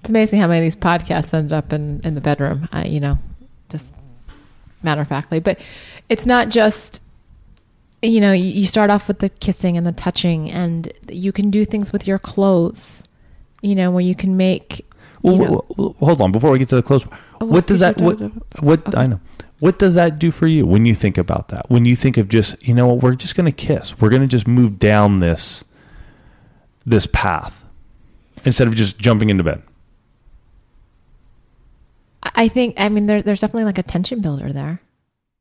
[0.00, 3.00] it's amazing how many of these podcasts end up in, in the bedroom, I, you
[3.00, 3.18] know,
[4.84, 5.40] matter of factly.
[5.40, 5.58] But
[6.08, 7.00] it's not just,
[8.02, 11.64] you know, you, start off with the kissing and the touching, and you can do
[11.64, 13.02] things with your clothes,
[13.62, 14.86] you know, where you can make.
[15.22, 17.04] Well, you know- w- w- hold on before we get to the close.
[17.40, 18.18] Oh, what does that what
[18.62, 18.98] what Okay.
[18.98, 19.20] I know?
[19.60, 21.70] What does that do for you when you think about that?
[21.70, 24.00] When you think of just you know what we're just going to kiss.
[24.00, 25.62] We're going to just move down this
[26.84, 27.64] this path
[28.44, 29.62] instead of just jumping into bed.
[32.22, 34.80] I think I mean there, there's definitely like a tension builder there.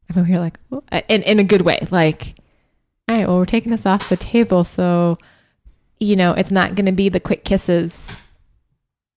[0.10, 1.88] I mean, we are like "Oh," in in a good way.
[1.91, 2.36] Like,
[3.08, 5.17] all right, well, we're taking this off the table, so
[6.00, 8.15] you know it's not going to be the quick kisses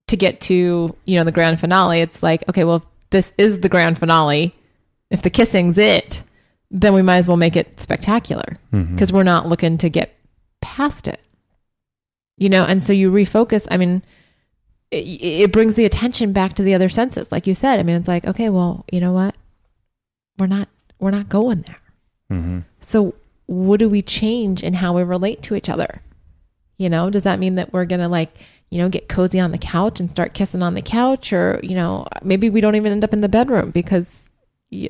[0.06, 2.00] to get to you know the grand finale.
[2.00, 4.54] It's like okay, well, if this is the grand finale.
[5.10, 6.24] If the kissing's it,
[6.70, 8.94] then we might as well make it spectacular mm-hmm.
[8.94, 10.16] because we're not looking to get
[10.60, 11.20] past it.
[12.36, 13.68] You know, and so you refocus.
[13.70, 14.02] I mean,
[14.94, 17.78] it, it brings the attention back to the other senses, like you said.
[17.78, 19.36] I mean, it's like, okay, well, you know what?
[20.38, 21.80] We're not we're not going there.
[22.38, 22.64] Mhm.
[22.80, 23.14] So
[23.46, 26.00] what do we change in how we relate to each other?
[26.78, 28.36] You know, does that mean that we're gonna like,
[28.70, 31.74] you know, get cozy on the couch and start kissing on the couch, or you
[31.74, 34.24] know, maybe we don't even end up in the bedroom because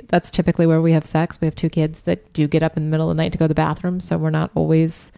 [0.09, 1.38] that's typically where we have sex.
[1.40, 3.38] We have two kids that do get up in the middle of the night to
[3.38, 5.12] go to the bathroom, so we're not always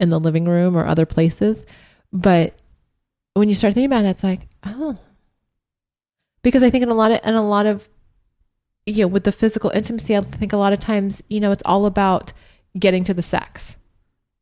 [0.00, 1.64] in the living room or other places.
[2.12, 2.54] But
[3.34, 4.98] when you start thinking about it, it's like, oh,
[6.42, 7.88] because I think in a lot of and a lot of
[8.86, 11.62] you know with the physical intimacy, I think a lot of times you know it's
[11.64, 12.32] all about
[12.78, 13.76] getting to the sex,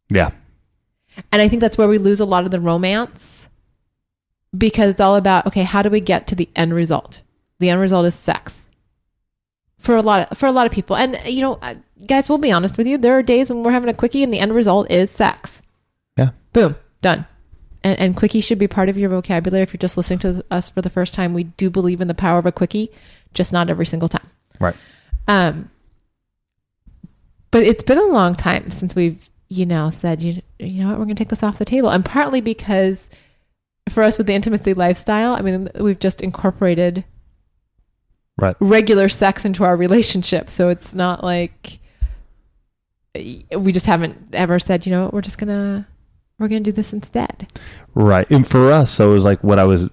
[0.09, 0.31] Yeah.
[1.33, 3.49] and I think that's where we lose a lot of the romance
[4.57, 7.21] because it's all about okay, how do we get to the end result?
[7.59, 8.67] The end result is sex
[9.79, 11.75] for a lot of for a lot of people, and you know, uh,
[12.07, 12.97] guys, we'll be honest with you.
[12.99, 15.63] There are days when we're having a quickie, and the end result is sex.
[16.17, 16.31] Yeah.
[16.53, 17.27] Boom, done.
[17.85, 19.63] And, and quickie should be part of your vocabulary.
[19.63, 22.15] If you're just listening to us for the first time, we do believe in the
[22.15, 22.91] power of a quickie,
[23.35, 24.29] just not every single time.
[24.59, 24.75] Right.
[25.29, 25.71] Um,
[27.51, 30.99] but it's been a long time since we've, you know, said, you, you know what,
[30.99, 31.89] we're going to take this off the table.
[31.89, 33.09] And partly because
[33.89, 37.05] for us with the intimacy lifestyle, I mean, we've just incorporated
[38.41, 38.55] Right.
[38.61, 40.49] regular sex into our relationship.
[40.49, 41.81] So it's not like
[43.15, 45.87] we just haven't ever said, you know what, we're just going to,
[46.39, 47.51] we're going to do this instead.
[47.95, 48.31] Right.
[48.31, 49.89] And for us, so it was like what I was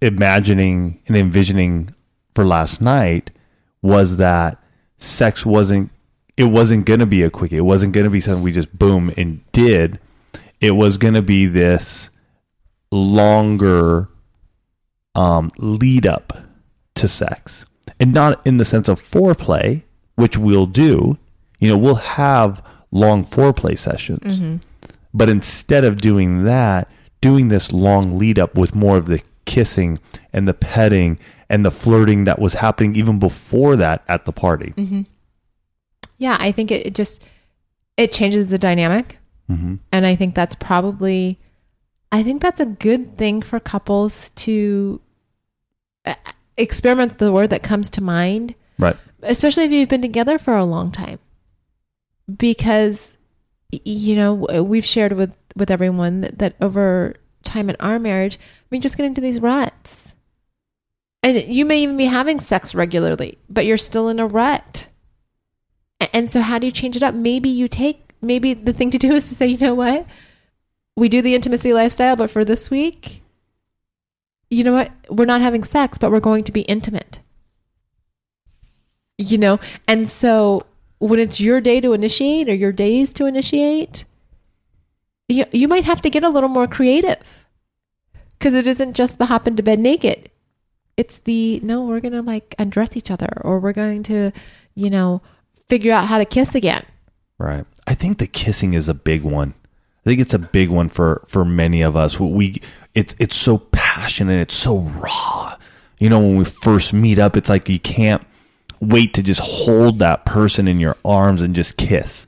[0.00, 1.90] imagining and envisioning
[2.34, 3.30] for last night
[3.82, 4.62] was that
[4.96, 5.90] sex wasn't
[6.36, 7.56] it wasn't going to be a quickie.
[7.56, 9.98] It wasn't going to be something we just boom and did.
[10.60, 12.10] It was going to be this
[12.92, 14.08] longer
[15.16, 16.38] um, lead up
[16.94, 17.64] to sex.
[17.98, 19.82] And not in the sense of foreplay,
[20.14, 21.18] which we'll do.
[21.58, 24.40] You know, we'll have long foreplay sessions.
[25.14, 26.88] But instead of doing that,
[27.20, 29.98] doing this long lead up with more of the kissing
[30.32, 31.18] and the petting
[31.48, 34.74] and the flirting that was happening even before that at the party.
[34.76, 35.02] Mm-hmm.
[36.18, 37.22] Yeah, I think it, it just,
[37.96, 39.18] it changes the dynamic.
[39.50, 39.76] Mm-hmm.
[39.92, 41.38] And I think that's probably
[42.10, 45.00] I think that's a good thing for couples to
[46.06, 46.14] uh,
[46.56, 48.96] experiment the word that comes to mind, Right.
[49.22, 51.18] especially if you've been together for a long time.
[52.34, 53.17] Because
[53.70, 58.38] you know, we've shared with with everyone that, that over time in our marriage,
[58.70, 60.14] we just get into these ruts.
[61.22, 64.88] And you may even be having sex regularly, but you're still in a rut.
[66.12, 67.14] And so how do you change it up?
[67.14, 70.06] Maybe you take maybe the thing to do is to say, you know what?
[70.96, 73.22] We do the intimacy lifestyle, but for this week,
[74.50, 74.90] you know what?
[75.10, 77.20] We're not having sex, but we're going to be intimate.
[79.18, 80.64] You know, and so
[80.98, 84.04] when it's your day to initiate or your days to initiate,
[85.28, 87.44] you, you might have to get a little more creative
[88.38, 90.30] because it isn't just the hop into bed naked.
[90.96, 94.32] It's the no, we're going to like undress each other or we're going to,
[94.74, 95.22] you know,
[95.68, 96.84] figure out how to kiss again.
[97.38, 97.64] Right.
[97.86, 99.54] I think the kissing is a big one.
[100.04, 102.18] I think it's a big one for for many of us.
[102.18, 102.60] We
[102.94, 105.56] it's it's so passionate, it's so raw.
[105.98, 108.24] You know, when we first meet up, it's like you can't
[108.80, 112.26] wait to just hold that person in your arms and just kiss.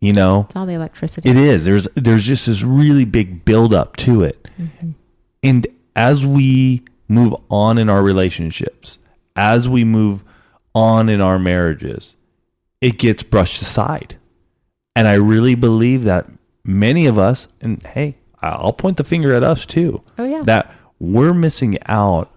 [0.00, 0.46] You know?
[0.48, 1.28] It's all the electricity.
[1.30, 1.64] It is.
[1.64, 4.46] There's there's just this really big build up to it.
[4.60, 4.90] Mm-hmm.
[5.42, 8.98] And as we move on in our relationships,
[9.34, 10.22] as we move
[10.74, 12.16] on in our marriages,
[12.80, 14.16] it gets brushed aside.
[14.94, 16.26] And I really believe that
[16.64, 20.42] many of us, and hey, I'll point the finger at us too, Oh, yeah.
[20.42, 22.30] that we're missing out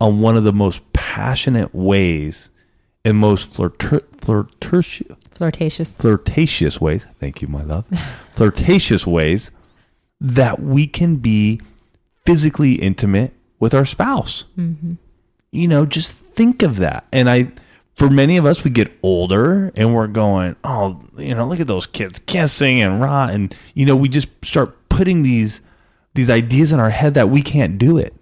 [0.00, 2.50] on one of the most passionate ways
[3.04, 5.92] and most flirter- flirtatious Flirtatious.
[5.94, 7.06] flirtatious ways.
[7.18, 7.84] Thank you, my love.
[8.36, 9.50] flirtatious ways
[10.20, 11.60] that we can be
[12.24, 14.44] physically intimate with our spouse.
[14.56, 14.94] Mm-hmm.
[15.52, 17.04] You know, just think of that.
[17.12, 17.50] And I,
[17.96, 21.66] for many of us, we get older and we're going, oh, you know, look at
[21.66, 25.60] those kids kissing and rah, and you know, we just start putting these
[26.14, 28.14] these ideas in our head that we can't do it.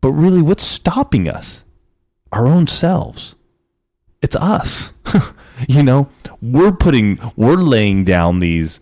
[0.00, 1.64] But really, what's stopping us?
[2.32, 3.36] Our own selves
[4.24, 4.92] it's us.
[5.68, 6.08] You know
[6.42, 8.80] we're putting we're laying down these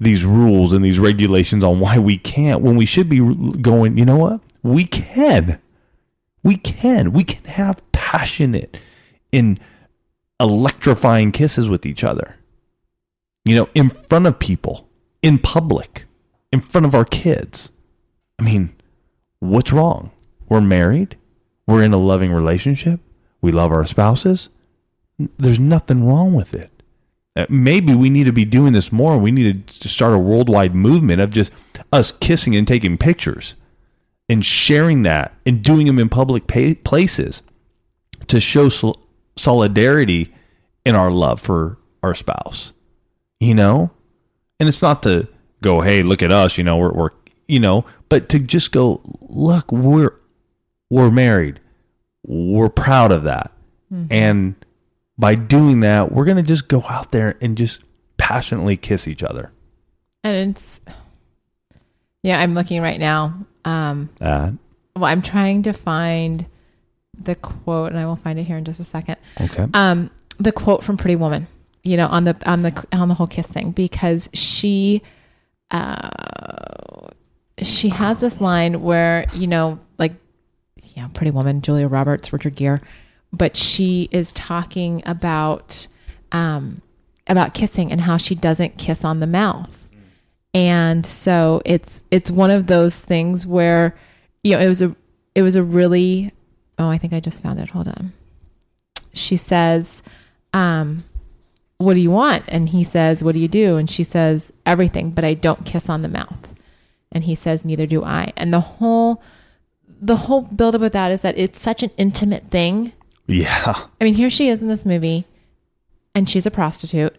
[0.00, 3.20] these rules and these regulations on why we can't when we should be
[3.60, 4.40] going you know what?
[4.62, 5.60] We can.
[6.42, 7.12] We can.
[7.12, 8.78] We can have passionate
[9.30, 9.58] in
[10.40, 12.36] electrifying kisses with each other.
[13.44, 14.88] You know in front of people
[15.22, 16.04] in public
[16.52, 17.70] in front of our kids.
[18.38, 18.74] I mean
[19.38, 20.10] what's wrong?
[20.48, 21.16] We're married.
[21.66, 23.00] We're in a loving relationship.
[23.40, 24.48] We love our spouses
[25.38, 26.70] there's nothing wrong with it.
[27.36, 29.18] Uh, Maybe we need to be doing this more.
[29.18, 31.52] We need to start a worldwide movement of just
[31.92, 33.56] us kissing and taking pictures
[34.28, 37.42] and sharing that and doing them in public pa- places
[38.26, 39.00] to show sol-
[39.36, 40.34] solidarity
[40.84, 42.72] in our love for our spouse.
[43.40, 43.90] You know?
[44.60, 45.28] And it's not to
[45.62, 47.10] go, hey, look at us, you know, we're, we're
[47.46, 50.14] you know, but to just go, look, we're
[50.90, 51.60] we're married.
[52.26, 53.52] We're proud of that.
[54.10, 54.54] And
[55.18, 57.80] by doing that, we're going to just go out there and just
[58.16, 59.50] passionately kiss each other.
[60.24, 60.80] And it's,
[62.22, 63.46] yeah, I'm looking right now.
[63.64, 64.52] Um, Uh,
[64.96, 66.46] well, I'm trying to find
[67.20, 69.16] the quote, and I will find it here in just a second.
[69.40, 69.66] okay.
[69.74, 71.48] um the quote from Pretty Woman,
[71.82, 75.02] you know, on the on the on the whole kiss thing because she
[75.72, 76.08] uh
[77.60, 80.12] she has this line where, you know, like
[80.82, 82.80] you know, Pretty Woman, Julia Roberts, Richard Gere,
[83.32, 85.86] but she is talking about
[86.32, 86.82] um
[87.26, 89.76] about kissing and how she doesn't kiss on the mouth.
[90.54, 93.94] And so it's it's one of those things where
[94.42, 94.96] you know, it was a
[95.34, 96.32] it was a really
[96.78, 97.70] oh, I think I just found it.
[97.70, 98.12] Hold on
[99.18, 100.02] she says,
[100.52, 101.04] um,
[101.78, 102.44] What do you want?
[102.48, 103.76] And he says, What do you do?
[103.76, 106.54] And she says, Everything, but I don't kiss on the mouth.
[107.12, 108.32] And he says, Neither do I.
[108.36, 109.22] And the whole
[110.00, 112.92] the whole buildup of that is that it's such an intimate thing.
[113.28, 113.74] Yeah.
[114.00, 115.24] I mean, here she is in this movie,
[116.14, 117.14] and she's a prostitute.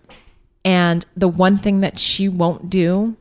[0.66, 3.16] And the one thing that she won't do,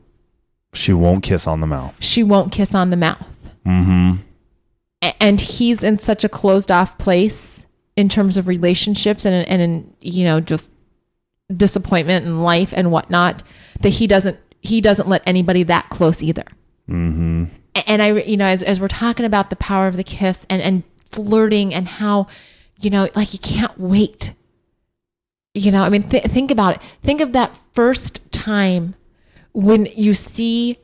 [0.73, 1.95] She won't kiss on the mouth.
[1.99, 3.25] she won't kiss on the mouth.
[3.65, 4.15] Mm-hmm.
[5.01, 7.63] A- and he's in such a closed off place
[7.95, 10.71] in terms of relationships and and in, you know just
[11.55, 13.43] disappointment in life and whatnot
[13.81, 16.43] that he doesn't he doesn't let anybody that close either.
[16.89, 17.45] Mm-hmm.
[17.75, 20.45] A- And I you know as as we're talking about the power of the kiss
[20.49, 22.27] and and flirting and how
[22.79, 24.33] you know like you can't wait.
[25.53, 26.81] You know, I mean th- think about it.
[27.01, 28.95] Think of that first time
[29.51, 30.77] when you see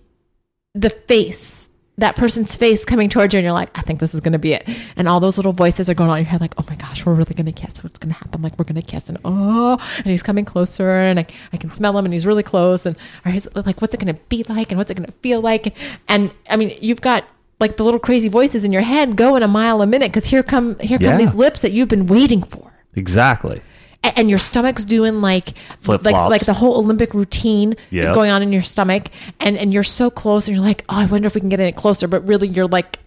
[0.74, 1.66] the face
[1.98, 4.40] that person's face coming towards you and you're like, I think this is going to
[4.40, 4.68] be it.
[4.98, 7.06] And all those little voices are going on in your head like, oh my gosh,
[7.06, 7.84] we're really going to kiss.
[7.84, 8.42] What's going to happen?
[8.42, 9.08] Like, we're going to kiss.
[9.08, 12.44] And oh, and he's coming closer and I, I can smell him and he's really
[12.44, 12.86] close.
[12.86, 13.32] And or
[13.62, 14.72] like, what's it going to be like?
[14.72, 15.68] And what's it going to feel like?
[15.68, 15.76] And,
[16.10, 17.26] and I mean, you've got
[17.60, 20.44] like the little crazy voices in your head going a mile a minute because here
[20.44, 21.18] come, here come Yeah.
[21.18, 23.62] these lips that you've been waiting for Exactly.
[24.04, 26.30] a- and your stomach's doing like like Flip-flops.
[26.32, 29.08] like the whole Olympic routine is going on in your stomach,
[29.40, 31.60] and and you're so close, and you're like, oh, I wonder if we can get
[31.60, 33.00] in it closer, but really you're like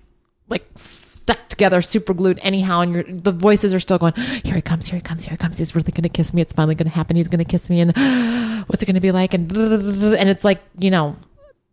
[0.49, 4.63] like stuck together, super glued anyhow, and your the voices are still going, here he
[4.63, 6.89] comes, here he comes, here he comes, he's really gonna kiss me, it's finally gonna
[6.91, 7.95] happen, he's gonna kiss me, and
[8.69, 11.17] what's it gonna be like, and and it's like you know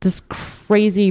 [0.01, 1.09] this crazy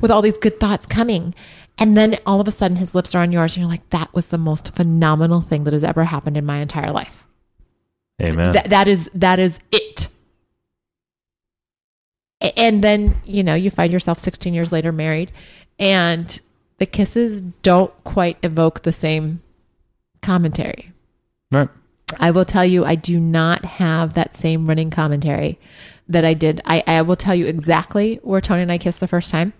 [0.00, 1.34] with all these good thoughts coming.
[1.78, 4.12] And then all of a sudden his lips are on yours and you're like, that
[4.12, 7.24] was the most phenomenal thing that has ever happened in my entire life.
[8.20, 8.52] Amen.
[8.52, 10.08] That that is that is it.
[12.56, 15.32] And then, you know, you find yourself 16 years later married
[15.78, 16.40] and
[16.78, 19.42] the kisses don't quite evoke the same
[20.22, 20.92] commentary.
[21.50, 21.68] right.
[22.18, 25.58] I will tell you, I do not have that same running commentary
[26.08, 26.60] that I did.
[26.64, 29.52] I, I will tell you exactly where Tony and I kissed the first time.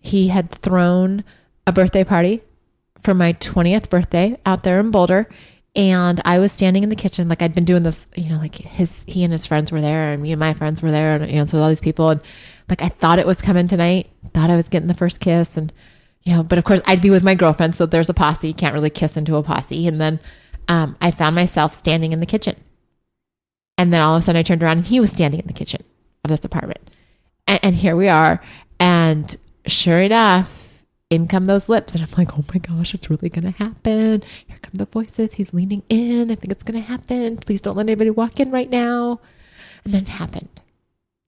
[0.00, 1.24] He had thrown
[1.66, 2.42] a birthday party
[3.02, 5.28] for my 20th birthday out there in Boulder.
[5.76, 8.54] And I was standing in the kitchen, like I'd been doing this, you know, like
[8.54, 11.30] his, he and his friends were there, and me and my friends were there, and,
[11.30, 12.08] you know, so all these people.
[12.08, 12.20] And
[12.68, 15.56] like I thought it was coming tonight, thought I was getting the first kiss.
[15.56, 15.72] And,
[16.24, 17.76] you know, but of course I'd be with my girlfriend.
[17.76, 18.48] So there's a posse.
[18.48, 19.86] You can't really kiss into a posse.
[19.86, 20.20] And then
[20.68, 22.56] um, I found myself standing in the kitchen.
[23.76, 25.52] And then all of a sudden I turned around and he was standing in the
[25.52, 25.84] kitchen
[26.30, 26.90] of this apartment.
[27.46, 28.40] And, and here we are.
[28.80, 30.68] And sure enough,
[31.10, 31.94] in come those lips.
[31.94, 34.22] And I'm like, oh my gosh, it's really going to happen.
[34.46, 35.34] Here come the voices.
[35.34, 36.30] He's leaning in.
[36.30, 37.38] I think it's going to happen.
[37.38, 39.20] Please don't let anybody walk in right now.
[39.84, 40.60] And then it happened.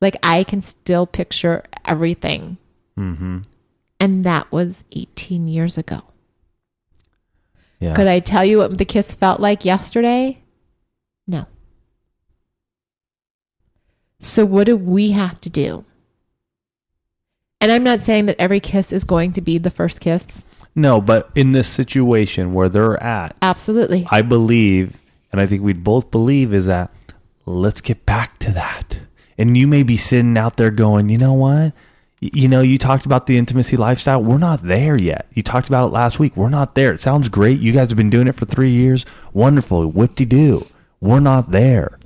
[0.01, 2.59] Like I can still picture everything.
[2.99, 3.41] Mm-hmm.
[3.99, 6.03] And that was 18 years ago.
[7.81, 7.95] Yeah.
[7.95, 10.43] Could I tell you what the kiss felt like yesterday?
[11.27, 11.47] No.
[14.21, 15.85] So, what do we have to do?
[17.61, 20.45] And I'm not saying that every kiss is going to be the first kiss.
[20.75, 24.07] no, but in this situation where they're at, Absolutely.
[24.11, 24.99] I believe,
[25.33, 26.91] and I think we'd both believe, is that
[27.47, 29.01] let's get back to that.
[29.37, 31.73] And you may be sitting out there going, you know what?
[32.21, 34.23] You know, you talked about the intimacy lifestyle.
[34.23, 35.27] We're not there yet.
[35.33, 36.37] You talked about it last week.
[36.37, 36.93] We're not there.
[36.93, 37.59] It sounds great.
[37.61, 39.07] You guys have been doing it for three years.
[39.33, 39.87] Wonderful.
[39.87, 40.67] Whip de doo.
[41.01, 41.99] We're not there.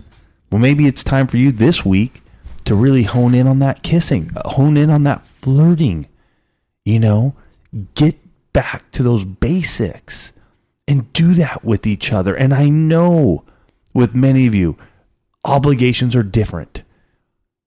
[0.54, 2.22] Well, maybe it's time for you this week
[2.64, 6.06] to really hone in on that kissing, uh, hone in on that flirting.
[6.84, 7.34] You know,
[7.96, 8.16] get
[8.52, 10.32] back to those basics
[10.86, 12.36] and do that with each other.
[12.36, 13.42] And I know
[13.94, 14.76] with many of you,
[15.44, 16.84] obligations are different.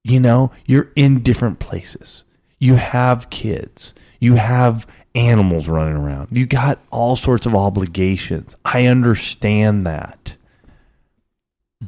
[0.05, 2.23] You know, you're in different places.
[2.57, 8.55] You have kids, you have animals running around, you got all sorts of obligations.
[8.63, 10.36] I understand that.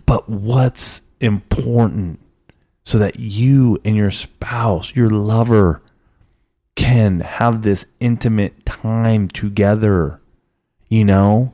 [0.05, 2.19] But what's important
[2.83, 5.81] so that you and your spouse, your lover,
[6.75, 10.19] can have this intimate time together?
[10.87, 11.53] You know?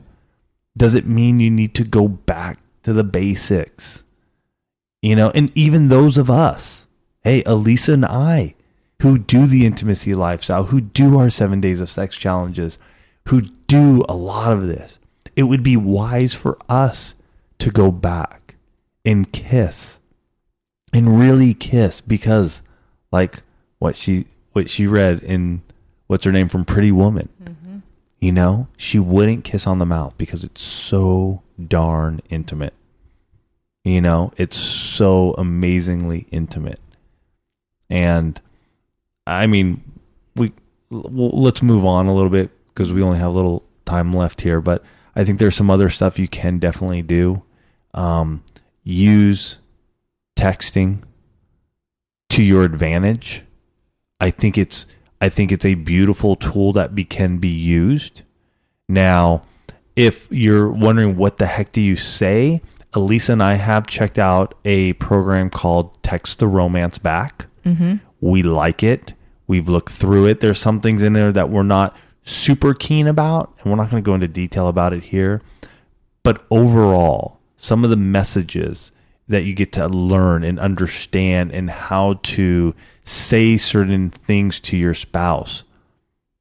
[0.76, 4.04] Does it mean you need to go back to the basics?
[5.00, 6.86] You know, and even those of us,
[7.22, 8.54] hey, Alisa and I,
[9.02, 12.78] who do the intimacy lifestyle, who do our seven days of sex challenges,
[13.28, 14.98] who do a lot of this,
[15.34, 17.14] it would be wise for us
[17.58, 18.56] to go back
[19.04, 19.98] and kiss
[20.92, 22.62] and really kiss because
[23.12, 23.42] like
[23.78, 25.62] what she what she read in
[26.06, 27.28] what's her name from Pretty Woman.
[27.42, 27.78] Mm-hmm.
[28.20, 32.74] You know, she wouldn't kiss on the mouth because it's so darn intimate.
[33.84, 36.80] You know, it's so amazingly intimate.
[37.88, 38.40] And
[39.26, 39.82] I mean,
[40.34, 40.52] we
[40.90, 44.40] well, let's move on a little bit because we only have a little time left
[44.40, 44.82] here, but
[45.16, 47.42] I think there's some other stuff you can definitely do.
[47.94, 48.44] Um,
[48.84, 49.58] use
[50.36, 51.02] texting
[52.28, 53.42] to your advantage.
[54.20, 54.86] I think it's
[55.20, 58.22] I think it's a beautiful tool that be, can be used.
[58.88, 59.42] Now,
[59.96, 62.60] if you're wondering what the heck do you say,
[62.92, 67.46] Alisa and I have checked out a program called Text the Romance Back.
[68.20, 69.14] We like it.
[69.46, 70.40] We've looked through it.
[70.40, 71.96] There's some things in there that we're not
[72.26, 75.40] super keen about, and we're not going to go into detail about it here.
[76.22, 78.92] But overall, some of the messages
[79.28, 82.74] that you get to learn and understand and how to
[83.04, 85.64] say certain things to your spouse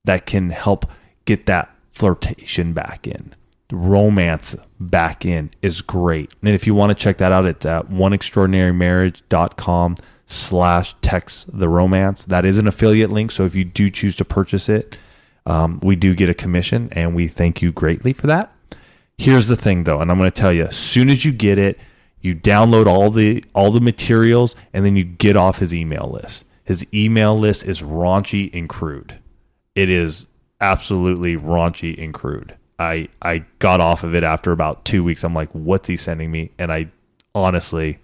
[0.04, 0.86] that can help
[1.26, 3.34] get that flirtation back in.
[3.72, 6.32] Romance back in is great.
[6.44, 9.96] And if you want to check that out, it's at oneextraordinarymarriage.com
[10.28, 12.26] slash text the romance.
[12.26, 13.32] That is an affiliate link.
[13.32, 14.98] So if you do choose to purchase it,
[15.46, 18.52] um, we do get a commission and we thank you greatly for that.
[19.18, 21.58] Here's the thing though, and I'm going to tell you, as soon as you get
[21.58, 21.80] it,
[22.20, 26.46] you download all the all the materials and then you get off his email list.
[26.64, 29.20] His email list is raunchy and crude.
[29.76, 30.26] It is
[30.60, 32.56] absolutely raunchy and crude.
[32.80, 35.24] I I got off of it after about 2 weeks.
[35.24, 36.52] I'm like, what's he sending me?
[36.58, 36.90] And I
[37.36, 38.00] honestly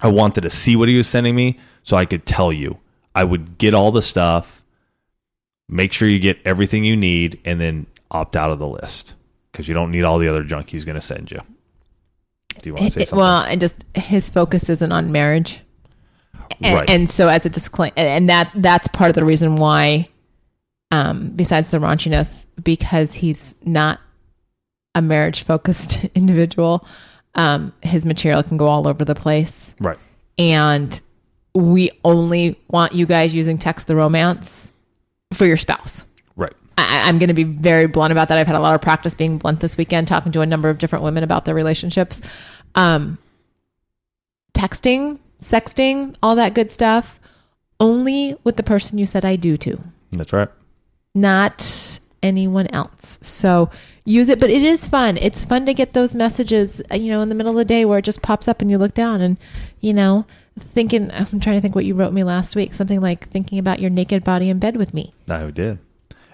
[0.00, 2.78] I wanted to see what he was sending me so I could tell you.
[3.14, 4.59] I would get all the stuff,
[5.72, 9.14] make sure you get everything you need and then opt out of the list
[9.52, 11.38] because you don't need all the other junk he's going to send you.
[12.60, 13.18] Do you want to say It- something?
[13.18, 15.60] well, and just his focus isn't on marriage.
[16.60, 16.90] And, Right.
[16.90, 20.08] and so as a disclaimer, and that that's part of the reason why,
[20.90, 24.00] um, besides the raunchiness, because he's not
[24.96, 26.84] a marriage focused individual,
[27.36, 29.72] um, his material can go all over the place.
[29.78, 29.98] right.
[30.36, 31.00] And
[31.54, 34.69] we only want you guys using text the romance
[35.32, 36.04] for your spouse.
[36.36, 36.52] Right.
[36.78, 38.38] I, I'm going to be very blunt about that.
[38.38, 40.78] I've had a lot of practice being blunt this weekend, talking to a number of
[40.78, 42.20] different women about their relationships.
[42.74, 43.18] Um,
[44.54, 47.20] texting, sexting, all that good stuff,
[47.78, 49.80] only with the person you said I do to,
[50.12, 50.48] That's right.
[51.14, 53.18] not anyone else.
[53.22, 53.70] So
[54.04, 55.16] use it, but it is fun.
[55.16, 57.84] It's fun to get those messages, uh, you know, in the middle of the day
[57.84, 59.38] where it just pops up and you look down and,
[59.80, 60.26] you know,
[60.62, 63.80] thinking, I'm trying to think what you wrote me last week, something like thinking about
[63.80, 65.78] your naked body in bed with me, I did.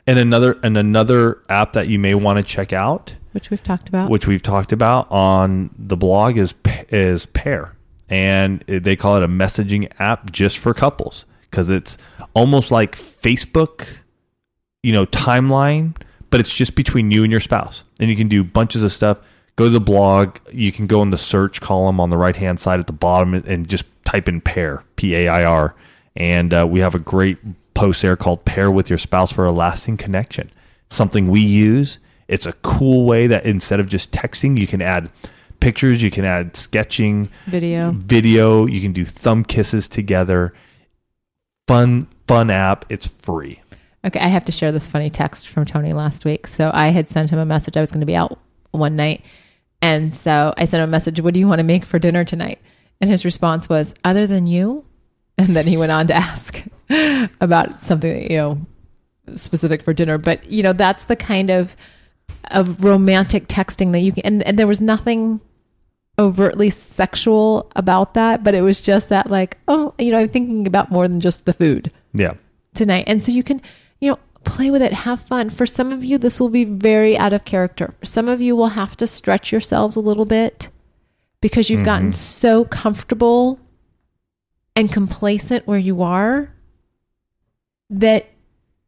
[0.06, 3.88] And another and another app that you may want to check out, which we've talked
[3.88, 4.10] about.
[4.10, 6.54] which we've talked about on the blog, is
[6.88, 7.74] is Pair,
[8.08, 11.98] and they call it a messaging app just for couples because it's
[12.34, 13.96] almost like Facebook,
[14.82, 15.96] you know, timeline,
[16.30, 19.18] but it's just between you and your spouse, and you can do bunches of stuff.
[19.56, 20.36] Go to the blog.
[20.52, 23.34] You can go in the search column on the right hand side at the bottom
[23.34, 25.74] and- just type in pair, P A I R,
[26.14, 27.38] and uh, we have a great
[27.74, 30.50] post there called "Pair with Your Spouse for a Lasting Connection."
[30.88, 31.98] Something we use.
[32.28, 35.10] It's a cool way that instead of just texting, you can add
[35.60, 37.92] pictures, you can add sketching, Video.
[37.92, 38.66] video.
[38.66, 40.52] You can do thumb kisses together.
[41.66, 42.84] Fun, fun app.
[42.88, 43.60] It's free.
[44.04, 46.46] Okay, I have to share this funny text from Tony last week.
[46.46, 47.76] So I had sent him a message.
[47.76, 48.38] I was going to be out
[48.70, 49.24] one night.
[49.82, 52.24] And so I sent him a message, What do you want to make for dinner
[52.24, 52.60] tonight?
[53.00, 54.84] And his response was, Other than you?
[55.38, 56.62] And then he went on to ask
[57.40, 58.66] about something, you know,
[59.34, 60.18] specific for dinner.
[60.18, 61.76] But, you know, that's the kind of
[62.52, 65.40] of romantic texting that you can and, and there was nothing
[66.18, 70.66] overtly sexual about that, but it was just that like, oh, you know, I'm thinking
[70.66, 72.34] about more than just the food Yeah.
[72.74, 73.04] tonight.
[73.08, 73.60] And so you can,
[74.00, 75.50] you know, play with it, have fun.
[75.50, 77.94] For some of you, this will be very out of character.
[78.02, 80.70] Some of you will have to stretch yourselves a little bit
[81.40, 82.18] because you've gotten mm-hmm.
[82.18, 83.60] so comfortable
[84.74, 86.52] and complacent where you are
[87.90, 88.26] that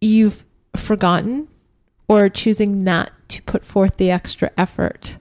[0.00, 0.44] you've
[0.76, 1.48] forgotten
[2.08, 5.18] or choosing not to put forth the extra effort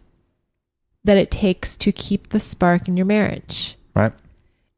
[1.03, 4.13] that it takes to keep the spark in your marriage Right.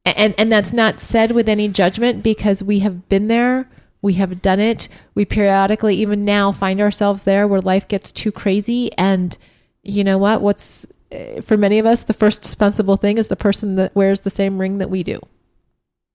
[0.05, 3.69] and and that's not said with any judgment because we have been there
[4.01, 4.87] we have done it.
[5.13, 8.91] We periodically even now find ourselves there where life gets too crazy.
[8.97, 9.37] And
[9.83, 10.41] you know what?
[10.41, 14.21] What's eh, for many of us the first dispensable thing is the person that wears
[14.21, 15.19] the same ring that we do.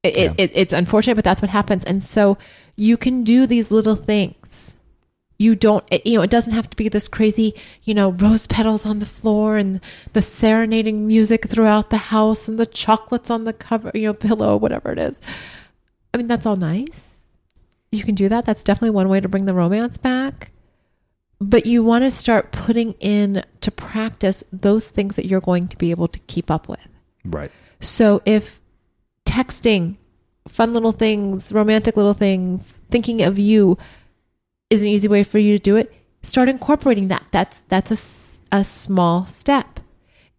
[0.02, 0.32] It, Yeah.
[0.38, 1.84] it, it's unfortunate but that's what happens.
[1.84, 2.38] And so
[2.76, 4.72] you can do these little things.
[5.38, 8.46] You don't it, you know it doesn't have to be this crazy you know rose
[8.46, 9.80] petals on the floor and
[10.14, 14.56] the serenading music throughout the house and the chocolates on the cover you know pillow
[14.56, 15.20] whatever it is.
[16.14, 17.13] I mean that's all nice
[17.94, 20.50] you can do that that's definitely one way to bring the romance back
[21.40, 25.76] but you want to start putting in to practice those things that you're going to
[25.76, 26.88] be able to keep up with
[27.24, 27.50] Right.
[27.80, 28.60] so if
[29.34, 29.96] texting,
[30.46, 33.76] fun little things, romantic little things, thinking of you
[34.70, 35.92] is an easy way for you to do it,
[36.22, 37.24] start incorporating that.
[37.30, 37.90] That's that's
[38.52, 39.80] a, a small step.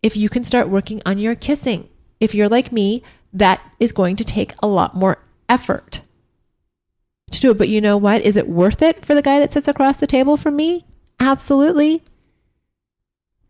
[0.02, 1.90] If you can start working on your kissing,
[2.20, 3.04] if you're like me,
[3.34, 5.18] that is going to take a lot more
[5.50, 6.02] effort
[7.32, 7.58] to do it.
[7.58, 8.22] But you know what?
[8.22, 10.86] Is it worth it for the guy that sits across the table from me?
[11.20, 12.04] Absolutely.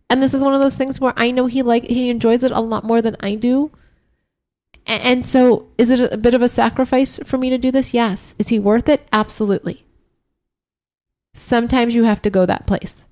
[0.09, 2.51] And this is one of those things where I know he like he enjoys it
[2.51, 3.71] a lot more than I do.
[4.88, 7.91] And so, is it a bit of a sacrifice for me to do this?
[7.93, 8.36] Yes.
[8.38, 9.07] Is he worth it?
[9.11, 9.84] Absolutely.
[11.34, 13.03] Sometimes you have to go that place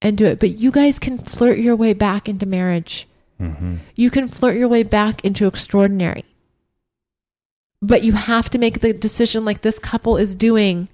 [0.00, 3.06] and do it, but you guys can flirt your way back into marriage.
[3.40, 3.76] Mm-hmm.
[3.94, 6.24] You can flirt your way back into extraordinary.
[7.86, 10.88] But you have to make the decision like this couple is doing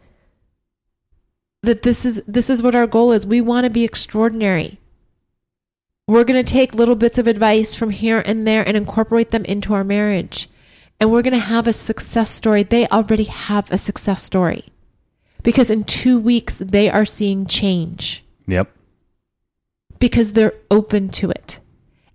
[1.62, 3.24] that this is this is what our goal is.
[3.26, 4.80] We want to be extraordinary.
[6.08, 9.44] We're going to take little bits of advice from here and there and incorporate them
[9.44, 10.48] into our marriage.
[10.98, 12.62] and we're going to have a success story.
[12.62, 14.64] They already have a success story
[15.42, 18.68] because in two weeks, they are seeing change Yep.
[19.98, 21.60] because they're open to it.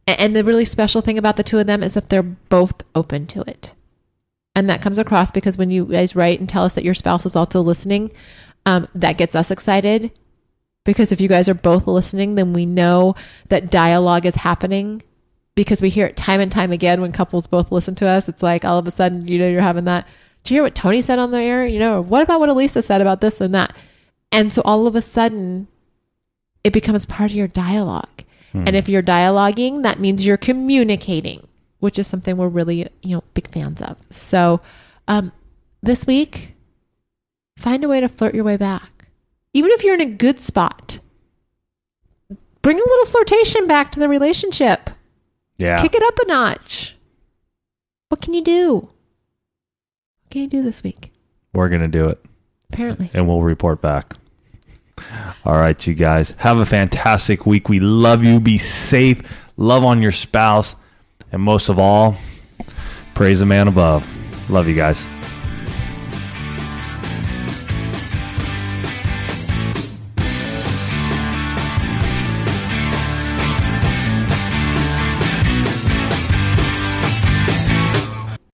[0.05, 2.21] And the really special thing about the two of them is that they're
[2.57, 3.73] both open to it.
[4.55, 7.25] And that comes across because when you guys write and tell us that your spouse
[7.25, 8.11] is also listening,
[8.65, 10.11] um, that gets us excited.
[10.85, 13.15] Because if you guys are both listening, then we know
[13.49, 15.03] that dialogue is happening
[15.55, 18.29] because we hear it time and time again when couples both listen to us.
[18.29, 20.07] It's like all of a sudden, you know, you're having that.
[20.43, 21.65] Do you hear what Tony said on the air?
[21.65, 23.75] You know, what about what Alisa said about this and that?
[24.31, 25.67] And so all of a sudden,
[26.63, 28.23] it becomes part of your dialogue.
[28.67, 31.45] And if you're dialoguing, that means you're communicating,
[31.85, 33.95] which is something we're really, you know, big fans of.
[34.09, 34.59] So,
[35.07, 35.31] um,
[35.81, 36.55] this week,
[37.57, 39.07] find a way to flirt your way back.
[39.53, 40.99] Even if you're in a good spot,
[42.61, 44.89] bring a little flirtation back to the relationship.
[45.57, 45.81] Yeah.
[45.81, 46.95] Kick it up a notch.
[48.09, 48.73] What can you do?
[48.75, 51.11] What can you do this week?
[51.53, 52.19] We're going to do it
[52.73, 53.09] Apparently.
[53.13, 54.13] and we'll report back.
[55.45, 56.33] All right, you guys.
[56.37, 57.69] Have a fantastic week.
[57.69, 58.39] We love you.
[58.39, 59.49] Be safe.
[59.55, 60.75] Love on your spouse.
[61.35, 62.15] And most of all,
[63.13, 64.07] praise the man above.
[64.49, 65.05] Love you guys.